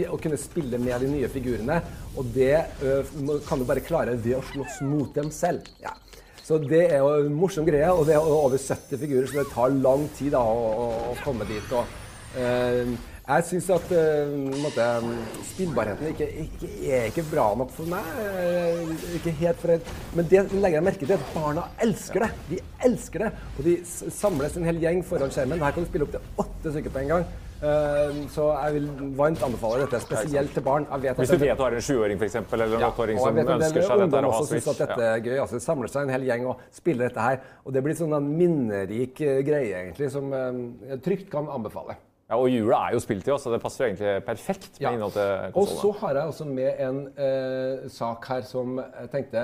og 0.06 0.20
kunne 0.22 0.38
spille 0.38 0.78
med 0.78 1.02
de 1.02 1.10
nye 1.10 1.30
figurene. 1.32 1.80
Og 2.14 2.28
det 2.36 2.54
ø, 2.86 3.00
kan 3.48 3.58
du 3.58 3.66
bare 3.66 3.82
klare 3.82 4.14
ved 4.14 4.38
å 4.38 4.44
slåss 4.52 4.84
mot 4.86 5.16
dem 5.16 5.32
selv. 5.34 5.66
Ja. 5.82 5.96
Så 6.44 6.60
det 6.62 6.84
er 6.92 7.00
jo 7.00 7.24
en 7.24 7.34
morsom 7.34 7.66
greie, 7.66 7.88
og 7.90 8.06
det 8.06 8.14
er 8.18 8.22
over 8.22 8.60
70 8.60 9.00
figurer, 9.00 9.26
så 9.32 9.40
det 9.40 9.50
tar 9.56 9.74
lang 9.74 10.06
tid 10.18 10.36
da, 10.36 10.44
å, 10.44 10.90
å, 11.08 11.16
komme 11.24 11.48
dit. 11.50 11.74
Og, 11.74 11.98
øh, 12.38 12.94
jeg 13.24 13.46
syns 13.48 13.70
at 13.72 13.94
øh, 13.96 14.34
måte, 14.60 14.88
spillbarheten 15.54 16.10
ikke, 16.12 16.28
ikke, 16.44 16.72
er 16.92 17.08
ikke 17.08 17.24
bra 17.30 17.46
nok 17.58 17.72
for 17.74 17.90
meg. 17.90 18.10
Ikke 19.16 19.34
helt 19.40 19.64
for 19.64 19.74
et, 19.78 19.94
men 20.14 20.28
det 20.30 20.44
legger 20.52 20.78
jeg 20.78 20.88
merke 20.92 21.08
til 21.08 21.16
at 21.16 21.32
barna 21.32 21.64
elsker 21.88 22.28
det. 22.28 22.30
De 22.52 22.60
elsker 22.90 23.26
det. 23.26 23.32
Og 23.56 23.64
de 23.70 23.78
samles 23.88 24.60
en 24.60 24.68
hel 24.68 24.84
gjeng 24.84 25.02
foran 25.08 25.34
skjermen. 25.34 25.64
Her 25.64 25.74
kan 25.74 25.88
du 25.88 25.90
spille 25.90 26.06
opp 26.06 26.14
til 26.18 26.44
åtte 26.44 26.76
stykker 26.76 26.94
på 26.94 27.06
en 27.06 27.16
gang. 27.16 27.26
Øh, 27.64 28.16
så 28.34 28.46
jeg 28.66 28.74
vil 28.76 28.88
varmt 29.18 29.44
anbefale 29.46 29.86
dette, 29.86 30.00
spesielt 30.04 30.52
til 30.52 30.64
barn. 30.66 30.88
Jeg 30.92 31.02
vet 31.06 31.10
at 31.14 31.18
Hvis 31.22 31.30
du 31.32 31.38
vet 31.40 31.58
du 31.58 31.64
har 31.64 31.76
en 31.78 31.86
sjuåring 31.88 32.24
eksempel, 32.28 32.62
eller 32.62 32.78
en 32.78 32.84
åtteåring 32.90 33.18
ja, 33.20 33.24
som 33.24 33.38
ønsker 33.38 33.80
det 33.80 33.86
seg 33.88 34.02
dette 34.04 34.18
og 34.18 34.24
har 34.24 34.30
også 34.32 34.50
synes 34.50 34.64
Switch. 34.68 34.82
at 34.82 34.88
dette 34.90 35.04
er 35.12 35.20
gøy. 35.24 35.38
altså 35.40 35.56
det 35.56 35.64
Samler 35.64 35.88
seg 35.94 36.04
en 36.04 36.12
hel 36.16 36.26
gjeng 36.28 36.48
og 36.52 36.60
spiller 36.76 37.08
dette 37.08 37.22
her. 37.24 37.40
Og 37.64 37.74
det 37.74 37.84
blir 37.86 37.96
sånn 37.96 38.18
en 38.18 38.28
minnerik 38.38 39.22
eh, 39.24 39.40
greie, 39.48 39.72
egentlig, 39.80 40.12
som 40.12 40.28
eh, 40.34 40.60
jeg 40.92 41.02
trygt 41.08 41.32
kan 41.32 41.48
anbefale. 41.48 41.96
Ja, 42.30 42.36
og 42.40 42.50
jula 42.50 42.82
er 42.90 42.94
jo 42.98 43.00
spilltid, 43.04 43.36
så 43.40 43.52
det 43.54 43.62
passer 43.64 43.84
jo 43.86 43.90
egentlig 43.92 44.14
perfekt 44.28 44.70
med 44.80 44.88
Ja. 44.88 44.92
innhold 44.98 45.12
til 45.16 45.60
Og 45.60 45.68
så 45.68 45.92
har 46.02 46.16
jeg 46.20 46.32
også 46.34 46.46
med 46.46 46.80
en 46.80 47.02
eh, 47.18 47.90
sak 47.90 48.26
her 48.28 48.42
som 48.48 48.80
jeg 48.80 49.10
tenkte 49.12 49.44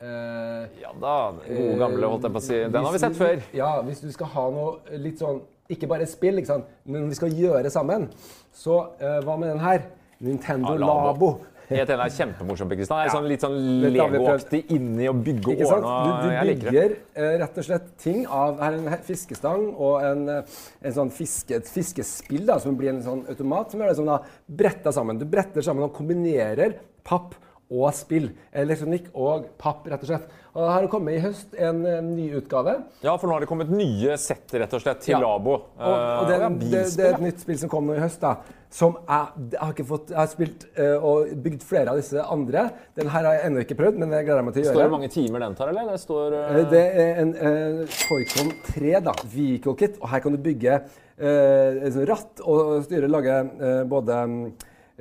eh, 0.00 0.66
Ja 0.82 0.92
da, 1.00 1.16
gode 1.46 1.76
gamle, 1.78 2.06
holdt 2.10 2.26
jeg 2.28 2.32
på 2.32 2.42
å 2.42 2.46
si. 2.46 2.58
Den 2.64 2.84
har 2.86 2.92
vi 2.94 2.98
sett 3.02 3.18
før. 3.18 3.42
Ja, 3.54 3.70
hvis 3.86 4.00
du 4.00 4.10
skal 4.14 4.26
ha 4.34 4.46
noe 4.50 4.98
litt 4.98 5.18
sånn 5.22 5.42
Ikke 5.72 5.88
bare 5.90 6.06
spill, 6.06 6.38
ikke 6.40 6.52
sant? 6.52 6.72
men 6.86 7.08
vi 7.10 7.18
skal 7.18 7.34
gjøre 7.34 7.70
sammen. 7.74 8.08
Så 8.54 8.78
uh, 9.02 9.18
hva 9.26 9.36
med 9.40 9.54
den 9.54 9.62
her? 9.64 9.86
Nintendo 10.24 10.72
ah, 10.72 10.80
Labo. 10.80 11.36
Helt 11.66 11.88
det 11.90 11.96
er 11.98 12.12
kjempemorsomt. 12.14 12.72
Kristian. 12.78 13.00
Det 13.00 13.08
er 13.08 13.12
sånn, 13.12 13.26
litt 13.30 13.42
sånn. 13.42 13.56
Lego-aktig 13.82 14.60
inni 14.76 15.08
å 15.10 15.14
bygge 15.16 15.56
Ikke 15.56 15.70
sant? 15.70 15.86
Du, 15.86 16.10
du 16.22 16.34
Jeg 16.34 16.58
bygger 16.62 16.94
uh, 17.18 17.32
rett 17.42 17.58
og 17.58 17.66
slett 17.66 17.88
ting 18.02 18.20
av 18.24 18.60
her 18.62 18.76
er 18.76 18.84
en 18.94 19.06
fiskestang 19.06 19.64
og 19.72 20.06
en, 20.06 20.22
eh, 20.36 20.60
en 20.86 20.94
sånn 21.00 21.10
fiske, 21.14 21.58
et 21.58 21.70
fiskespill 21.70 22.46
da, 22.46 22.60
som 22.62 22.78
blir 22.78 22.92
en 22.92 23.02
sånn 23.04 23.24
automat 23.32 23.72
som 23.72 23.82
gjør 23.82 23.90
det 23.90 23.98
som 23.98 24.12
da 24.12 24.20
bretta 24.62 24.94
sammen. 24.94 25.18
Du 25.18 25.26
bretter 25.30 25.66
sammen 25.66 25.88
og 25.88 25.94
kombinerer 25.96 26.78
papp 27.06 27.34
og 27.70 27.88
spill. 27.94 28.28
Elektronikk 28.54 29.08
og 29.14 29.48
papp, 29.58 29.86
rett 29.90 30.02
og 30.04 30.10
slett. 30.10 30.26
Og 30.56 30.62
Her 30.64 30.70
har 30.72 30.84
det 30.86 30.90
kommet 30.90 31.16
i 31.18 31.20
høst 31.20 31.52
en, 31.60 31.82
eh, 31.84 32.00
ny 32.00 32.30
utgave. 32.38 32.78
Ja, 33.02 33.16
for 33.18 33.28
nå 33.28 33.34
har 33.34 33.40
det 33.40 33.48
kommet 33.50 33.68
nye 33.68 34.14
sett 34.16 34.48
rett 34.56 34.72
og 34.72 34.80
slett 34.80 35.00
til 35.04 35.12
Ja. 35.12 35.18
Labo. 35.20 35.52
Og, 35.52 35.96
og 36.22 36.28
det, 36.30 36.38
Eh, 36.40 36.48
det, 36.48 36.96
det 36.96 37.04
er 37.04 37.14
et 37.14 37.20
nytt 37.20 37.40
spill 37.42 37.58
som 37.58 37.68
kom 37.68 37.86
nå 37.86 37.96
i 37.96 38.00
høst, 38.00 38.20
da. 38.22 38.36
Som 38.70 38.96
jeg, 39.08 39.50
jeg 39.52 39.60
har 39.60 39.84
fått 39.86 40.08
Jeg 40.10 40.18
har 40.18 40.26
spilt 40.30 40.64
eh, 40.76 40.96
og 40.96 41.28
bygd 41.44 41.62
flere 41.62 41.90
av 41.92 41.96
disse 42.00 42.22
andre. 42.24 42.70
Den 42.96 43.08
her 43.12 43.24
har 43.24 43.34
jeg 43.36 43.44
ennå 43.50 43.60
ikke 43.66 43.76
prøvd, 43.78 43.98
men 43.98 44.10
det 44.10 44.22
gleder 44.24 44.40
jeg 44.40 44.44
meg 44.48 44.54
til 44.54 44.62
å 44.62 44.64
gjøre. 44.64 44.74
Står 44.76 44.82
det 44.88 44.94
mange 44.96 45.10
timer 45.12 45.44
den 45.44 45.54
tar, 45.58 45.68
eller? 45.68 45.90
Det 45.92 46.00
står 46.00 46.32
Eh, 46.36 46.64
Det 46.70 46.84
er 47.04 47.20
en 47.20 47.34
uh, 47.34 47.84
Toycon 48.08 48.52
3 48.72 49.00
da, 49.00 49.12
vehicle 49.34 49.76
kit, 49.76 49.98
og 50.00 50.08
her 50.08 50.20
kan 50.24 50.32
du 50.32 50.38
bygge 50.38 50.80
uh, 51.20 52.06
ratt 52.08 52.40
og 52.44 52.84
styre 52.88 53.08
lage 53.12 53.36
uh, 53.60 53.84
både 53.84 54.18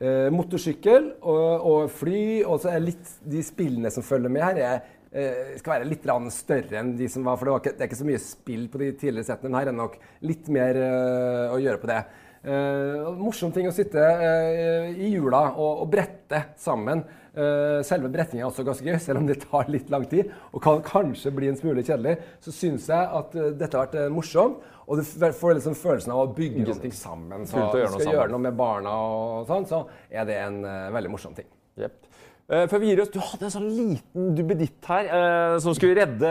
eh, 0.01 0.27
motorsykkel 0.33 1.11
og, 1.21 1.65
og 1.71 1.93
fly, 1.93 2.43
og 2.43 2.59
så 2.63 2.73
er 2.73 2.83
litt 2.83 3.15
de 3.23 3.43
spillene 3.45 3.91
som 3.93 4.05
følger 4.05 4.33
med 4.33 4.45
her, 4.45 4.61
er, 4.61 4.83
eh, 5.11 5.55
skal 5.61 5.77
være 5.77 5.89
litt 5.89 6.05
større 6.35 6.81
enn 6.81 6.95
de 6.99 7.09
som 7.11 7.25
var, 7.25 7.39
for 7.39 7.47
det, 7.47 7.55
var 7.55 7.63
ikke, 7.63 7.75
det 7.77 7.85
er 7.85 7.91
ikke 7.91 8.03
så 8.03 8.11
mye 8.11 8.23
spill 8.23 8.67
på 8.71 8.83
de 8.83 8.91
tidligere 8.93 9.29
settene, 9.31 9.51
men 9.51 9.59
her 9.61 9.73
er 9.73 9.79
nok 9.79 9.99
litt 10.21 10.51
mer 10.53 10.81
eh, 10.81 11.55
å 11.55 11.61
gjøre 11.61 11.81
på 11.81 11.91
det. 11.91 12.03
Eh, 12.45 13.05
morsom 13.17 13.49
ting 13.49 13.65
å 13.65 13.73
sitte 13.73 13.97
eh, 13.99 14.91
i 15.01 15.15
jula 15.15 15.47
og, 15.55 15.85
og 15.85 15.87
brette 15.89 16.43
sammen. 16.61 17.01
Eh, 17.35 17.81
selve 17.83 18.07
brettingen 18.11 18.45
er 18.45 18.47
også 18.47 18.63
ganske 18.63 18.85
gøy, 18.87 18.95
selv 19.03 19.19
om 19.19 19.27
det 19.27 19.41
tar 19.43 19.67
litt 19.71 19.89
lang 19.91 20.05
tid 20.07 20.29
og 20.53 20.61
kan 20.63 20.79
kanskje 20.85 21.33
bli 21.35 21.49
en 21.51 21.59
smule 21.59 21.83
kjedelig. 21.83 22.15
Så 22.43 22.53
syns 22.55 22.87
jeg 22.91 23.11
at 23.19 23.35
eh, 23.35 23.51
dette 23.59 23.75
har 23.75 23.89
vært 23.89 23.99
eh, 23.99 24.09
morsomt, 24.13 24.63
og 24.85 25.01
du 25.01 25.03
får 25.03 25.57
liksom 25.57 25.75
følelsen 25.75 26.13
av 26.13 26.23
å 26.23 26.31
bygge 26.37 26.63
noe 26.63 26.91
sammen. 26.93 27.45
Så 27.49 27.57
du 27.57 27.69
skal 27.73 27.91
sammen. 27.91 28.11
gjøre 28.13 28.31
noe 28.31 28.43
med 28.47 28.57
barna 28.57 28.95
og 28.95 29.47
sånn, 29.49 29.65
så 29.67 29.83
er 30.13 30.27
det 30.29 30.37
en 30.43 30.59
veldig 30.93 31.11
morsom 31.11 31.33
ting. 31.35 31.47
Yep. 31.81 32.05
Før 32.45 32.77
vi 32.77 32.91
gir 32.91 32.99
oss, 33.01 33.09
Du 33.09 33.17
hadde 33.17 33.47
en 33.47 33.53
sånn 33.55 33.71
liten 33.73 34.35
duppeditt 34.37 34.85
her 34.85 35.07
eh, 35.09 35.55
som 35.63 35.73
skulle 35.73 35.97
redde 35.97 36.29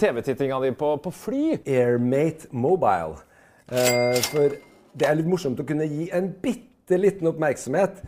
TV-tittinga 0.00 0.58
di 0.60 0.74
på, 0.76 0.90
på 1.00 1.12
fly. 1.24 1.44
Airmate 1.64 2.50
Mobile. 2.52 3.16
Eh, 3.72 4.20
for 4.28 4.52
det 4.94 5.08
er 5.08 5.16
litt 5.16 5.30
morsomt 5.30 5.62
å 5.62 5.66
kunne 5.66 5.88
gi 5.88 6.10
en 6.12 6.28
bitte 6.44 6.98
liten 7.00 7.30
oppmerksomhet 7.32 8.04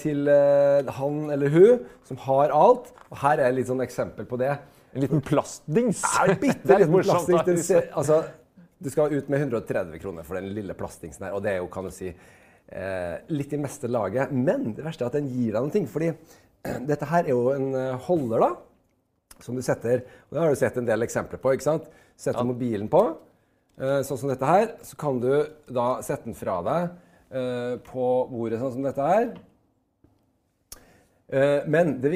til 0.00 0.28
eh, 0.28 0.92
han 0.98 1.24
eller 1.34 1.52
hun 1.54 1.82
som 2.08 2.20
har 2.26 2.54
alt. 2.56 2.92
Og 3.10 3.18
her 3.22 3.42
er 3.44 3.56
litt 3.56 3.70
sånn 3.70 3.84
eksempel 3.84 4.28
på 4.28 4.38
det. 4.40 4.54
En 4.92 5.04
liten 5.04 5.22
plastdings. 5.24 6.02
Det 6.28 6.38
bitte 6.42 6.78
liten 6.82 6.98
plastdings. 7.00 7.70
Altså, 7.96 8.22
du 8.82 8.90
skal 8.90 9.14
ut 9.14 9.28
med 9.30 9.44
130 9.46 10.00
kroner 10.02 10.26
for 10.26 10.38
den 10.38 10.50
lille 10.56 10.74
plastingsen 10.76 11.28
her, 11.28 11.36
og 11.36 11.44
det 11.44 11.54
er 11.54 11.60
jo, 11.62 11.68
kan 11.72 11.86
du 11.86 11.92
si, 11.94 12.10
eh, 12.10 13.14
litt 13.32 13.52
i 13.54 13.60
meste 13.60 13.90
laget. 13.90 14.32
Men 14.34 14.72
det 14.76 14.84
verste 14.84 15.06
er 15.06 15.12
at 15.12 15.18
den 15.18 15.30
gir 15.30 15.52
deg 15.54 15.60
noen 15.60 15.74
ting, 15.74 15.88
fordi 15.90 16.10
dette 16.90 17.08
her 17.10 17.26
er 17.26 17.34
jo 17.34 17.52
en 17.54 17.68
eh, 17.78 18.06
holder, 18.08 18.46
da. 18.46 18.52
Som 19.42 19.56
du 19.58 19.62
setter 19.64 20.04
og 20.04 20.36
Det 20.36 20.38
har 20.42 20.52
du 20.52 20.58
sett 20.60 20.76
en 20.78 20.86
del 20.86 21.02
eksempler 21.02 21.40
på. 21.42 21.54
ikke 21.54 21.66
sant? 21.66 21.86
Setter 22.18 22.46
mobilen 22.46 22.90
på, 22.90 23.00
eh, 23.80 24.00
sånn 24.06 24.20
som 24.20 24.30
dette 24.30 24.50
her. 24.50 24.68
Så 24.86 24.98
kan 25.00 25.18
du 25.22 25.30
da 25.66 25.86
sette 26.04 26.28
den 26.28 26.38
fra 26.38 26.60
deg 26.66 26.92
eh, 27.38 27.78
på 27.86 28.10
bordet, 28.30 28.60
sånn 28.62 28.76
som 28.76 28.86
dette 28.86 29.08
her. 29.14 29.32
Eh, 31.32 31.62
Men 31.66 31.94
det, 32.00 32.12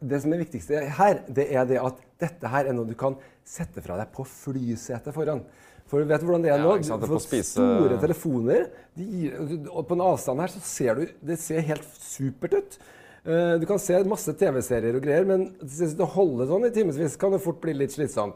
det 0.00 0.20
som 0.22 0.32
er 0.32 0.40
viktigste 0.40 0.80
her, 0.98 1.22
det 1.28 1.50
er 1.52 1.64
det 1.68 1.78
at 1.82 1.98
dette 2.18 2.48
her 2.48 2.66
er 2.70 2.72
noe 2.76 2.88
du 2.88 2.94
kan 2.96 3.16
sette 3.46 3.82
fra 3.84 3.98
deg 4.00 4.08
på 4.16 4.24
flysetet 4.26 5.12
foran. 5.14 5.42
For 5.86 6.00
du 6.02 6.08
vet 6.10 6.24
hvordan 6.24 6.42
det 6.42 6.50
er 6.50 6.58
nå? 6.64 6.72
Ja, 6.82 6.96
det 6.98 7.06
For 7.06 7.20
spise- 7.22 7.52
Store 7.60 7.98
telefoner 8.02 8.64
de 8.96 9.04
gir, 9.04 9.36
og 9.70 9.86
På 9.86 9.94
en 9.94 10.00
avstand 10.08 10.40
her 10.40 10.48
så 10.48 10.60
ser 10.64 10.94
du 10.98 11.06
Det 11.22 11.38
ser 11.38 11.60
helt 11.60 11.84
supert 12.00 12.54
ut. 12.56 12.78
Eh, 13.26 13.58
Du 13.60 13.66
kan 13.66 13.78
se 13.78 14.00
masse 14.04 14.32
TV-serier 14.34 14.96
og 14.96 15.02
greier, 15.02 15.24
men 15.28 15.50
hvis 15.62 15.94
du 15.96 16.04
holder 16.04 16.46
sånn 16.46 16.66
i 16.66 16.70
timevis, 16.74 17.16
kan 17.16 17.30
det 17.32 17.42
fort 17.42 17.60
bli 17.60 17.72
litt 17.74 17.92
slitsomt. 17.92 18.34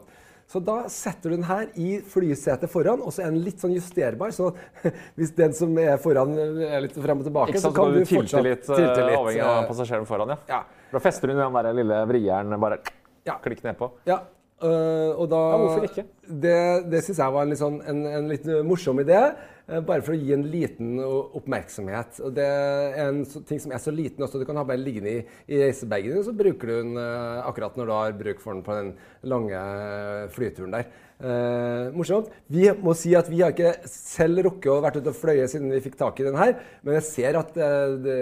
Så 0.51 0.59
da 0.67 0.81
setter 0.91 1.31
du 1.31 1.37
den 1.37 1.45
her 1.47 1.69
i 1.79 2.01
flysetet 2.03 2.67
foran, 2.71 2.99
og 3.05 3.13
så 3.15 3.23
er 3.23 3.31
den 3.31 3.39
litt 3.45 3.61
sånn 3.63 3.71
justerbar. 3.71 4.33
Så 4.35 4.49
hvis 5.17 5.31
den 5.37 5.53
som 5.55 5.71
er 5.79 5.95
foran 6.03 6.33
er 6.35 6.83
litt 6.83 6.97
frem 6.99 7.21
og 7.23 7.27
tilbake, 7.29 7.55
så 7.55 7.69
sant, 7.69 7.71
så 7.71 7.77
kan 7.77 7.87
kan 7.87 7.95
du 7.95 8.01
du 8.03 8.09
fortsatt 8.09 8.43
litt, 8.43 8.67
eh, 8.67 8.75
tilte 8.81 9.05
litt. 9.07 9.15
avhengig 9.21 9.45
av 9.47 9.61
eh, 9.63 9.67
passasjeren 9.69 10.09
foran. 10.09 10.35
ja. 10.35 10.37
Ja. 10.51 10.61
Da 10.91 10.99
fester 10.99 11.31
du 11.31 11.37
den 11.39 11.53
der 11.55 11.71
lille 11.73 12.01
vrieren 12.09 12.59
bare 12.59 12.81
Ja. 13.23 13.37
klikk 13.39 13.61
nedpå. 13.63 13.91
Ja, 14.09 14.19
øh, 14.63 15.11
og 15.15 15.29
da 15.31 15.39
Ja, 15.51 15.61
hvorfor 15.61 15.87
ikke? 15.87 16.05
Det, 16.21 16.59
det 16.91 17.01
syns 17.05 17.21
jeg 17.23 17.35
var 17.35 17.45
en 17.45 17.53
litt, 17.53 17.61
sånn, 17.61 17.79
en, 17.87 18.03
en 18.09 18.29
litt 18.31 18.45
morsom 18.67 19.01
idé. 19.03 19.19
Uh, 19.67 19.79
Bare 19.85 20.03
for 20.03 20.15
å 20.15 20.19
gi 20.19 20.33
en 20.35 20.47
liten 20.51 20.97
oppmerksomhet. 21.01 22.21
Og 22.25 22.33
det 22.37 22.47
er 22.47 22.97
en 23.07 23.21
så, 23.27 23.43
ting 23.47 23.61
som 23.63 23.73
er 23.75 23.83
så 23.83 23.93
liten 23.95 24.25
også. 24.25 24.41
Du 24.41 24.47
kan 24.47 24.59
ha 24.59 24.65
bare 24.67 24.81
liggende 24.81 25.13
i, 25.19 25.23
i 25.51 25.61
reisebagen 25.63 26.15
din, 26.15 26.25
så 26.27 26.35
bruker 26.35 26.71
du 26.71 26.75
den 26.75 26.97
uh, 26.99 27.43
akkurat 27.45 27.77
når 27.79 27.89
du 27.89 27.95
har 27.95 28.19
bruk 28.23 28.43
for 28.43 28.55
den 28.55 28.65
på 28.65 28.77
den 28.77 28.93
lange 29.27 29.57
eh, 29.57 30.27
flyturen 30.33 30.73
der. 30.73 30.87
Eh, 31.21 31.91
morsomt. 31.93 32.29
Vi 32.49 32.63
må 32.81 32.95
si 32.97 33.11
at 33.15 33.27
vi 33.29 33.41
har 33.43 33.51
ikke 33.53 33.75
selv 33.89 34.41
rukket 34.47 34.71
å 34.73 34.79
vært 34.81 34.95
ute 34.97 35.11
og 35.11 35.17
fløye 35.19 35.45
siden 35.51 35.69
vi 35.69 35.81
fikk 35.83 35.97
tak 35.99 36.17
i 36.19 36.25
den 36.25 36.37
her, 36.39 36.55
men 36.81 36.95
jeg 36.97 37.05
ser 37.05 37.37
at 37.37 37.51
eh, 37.61 37.95
det, 38.01 38.15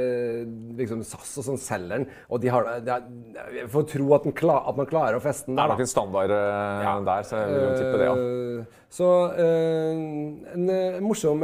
liksom 0.82 1.04
SAS 1.08 1.38
og 1.40 1.46
sånn 1.48 1.62
selger 1.64 1.94
den, 2.02 2.08
og 2.28 2.42
de 2.44 2.52
har 2.52 2.68
det 2.84 2.92
er- 2.98 3.08
Jeg 3.60 3.70
får 3.72 3.88
tro 3.94 4.14
at, 4.18 4.24
den 4.28 4.36
kla, 4.36 4.58
at 4.68 4.76
man 4.78 4.86
klarer 4.90 5.16
å 5.16 5.24
feste 5.24 5.48
den 5.48 5.56
Det 5.56 5.64
er 5.64 5.72
nok 5.72 5.80
en 5.86 5.92
standard 5.94 6.34
eh, 6.36 6.90
der, 7.08 7.24
så 7.30 7.40
jeg 7.40 7.54
vil 7.54 7.64
jo 7.64 7.72
tippe 7.80 8.02
det. 8.02 8.10
ja. 8.10 8.16
Eh, 8.20 8.76
Så 8.90 9.08
eh, 9.38 10.02
en 10.58 10.70
eh, 10.74 11.00
morsom 11.06 11.44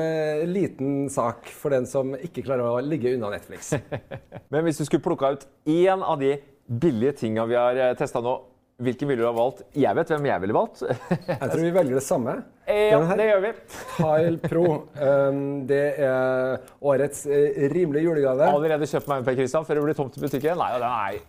liten 0.50 1.08
sak 1.14 1.46
for 1.54 1.70
den 1.72 1.86
som 1.88 2.16
ikke 2.18 2.44
klarer 2.44 2.66
å 2.68 2.82
ligge 2.84 3.14
unna 3.16 3.30
Netflix. 3.32 3.72
Men 4.52 4.66
hvis 4.66 4.80
du 4.82 4.86
skulle 4.90 5.06
plukka 5.06 5.32
ut 5.38 5.48
én 5.70 6.04
av 6.04 6.20
de 6.20 6.36
billige 6.68 7.14
tinga 7.22 7.46
vi 7.48 7.56
har 7.56 7.96
testa 7.96 8.20
nå, 8.26 8.36
hvilken 8.82 9.08
ville 9.08 9.24
du 9.24 9.28
ha 9.28 9.34
valgt? 9.36 9.62
Jeg 9.78 9.96
vet 9.96 10.10
hvem 10.12 10.26
jeg 10.28 10.42
ville 10.44 10.56
valgt. 10.56 10.82
Jeg 11.30 11.40
tror 11.52 11.62
vi 11.64 11.72
velger 11.76 11.96
det 12.00 12.04
samme. 12.04 12.34
ja, 12.68 13.00
det 13.16 13.28
gjør 13.30 13.42
vi. 13.46 13.52
Tile 13.96 14.50
Pro. 14.52 14.66
Um, 15.00 15.40
det 15.70 15.84
er 16.02 16.58
årets 16.82 17.26
eh, 17.30 17.68
rimelige 17.72 18.08
julegave. 18.10 18.50
Allerede 18.52 18.90
kjøpt 18.90 19.08
meg 19.12 19.22
en 19.22 19.28
Per 19.30 19.38
Christian 19.40 19.68
før 19.68 19.80
det 19.80 19.86
blir 19.88 19.98
tomt 20.00 20.18
i 20.20 20.24
butikken. 20.26 20.60
Nei, 20.60 20.70
den 20.76 20.88
er 20.90 21.20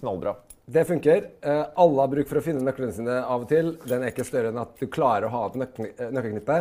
knallbra. 0.00 0.36
Det 0.64 0.84
funker. 0.88 1.26
Eh, 1.44 1.64
alle 1.82 2.04
har 2.04 2.12
bruk 2.14 2.30
for 2.30 2.40
å 2.40 2.44
finne 2.46 2.62
nøklene 2.64 2.94
sine 2.96 3.18
av 3.22 3.42
og 3.44 3.50
til. 3.50 3.74
Den 3.88 4.04
er 4.06 4.14
ikke 4.14 4.26
større 4.28 4.52
enn 4.54 4.62
at 4.62 4.78
du 4.80 4.86
klarer 4.92 5.26
å 5.28 5.32
ha 5.34 5.42
nøkkel- 5.60 5.90
eh, 5.96 6.12
nøkkelknippe. 6.14 6.60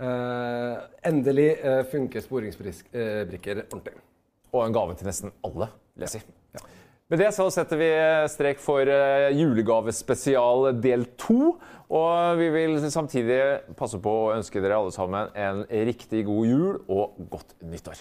Eh, 0.00 0.76
endelig 1.10 1.48
funker 1.92 2.22
sporingsbrikker 2.24 3.64
ordentlig. 3.66 3.96
Og 4.50 4.64
en 4.66 4.74
gave 4.74 4.96
til 4.98 5.06
nesten 5.10 5.32
alle, 5.46 5.70
leser 6.00 6.20
jeg. 6.22 6.28
Med 7.10 7.18
det 7.18 7.32
så 7.34 7.48
setter 7.50 7.80
vi 7.80 7.88
strek 8.30 8.60
for 8.62 8.86
eh, 8.86 9.32
julegavespesial 9.34 10.68
del 10.78 11.08
to. 11.18 11.56
Og 11.90 12.38
vi 12.38 12.46
vil 12.54 12.76
samtidig 12.86 13.40
passe 13.74 13.98
på 13.98 14.12
å 14.14 14.30
ønske 14.36 14.62
dere 14.62 14.78
alle 14.78 14.94
sammen 14.94 15.34
en 15.34 15.64
riktig 15.90 16.22
god 16.28 16.46
jul 16.46 16.76
og 16.86 17.18
godt 17.32 17.56
nyttår. 17.66 17.98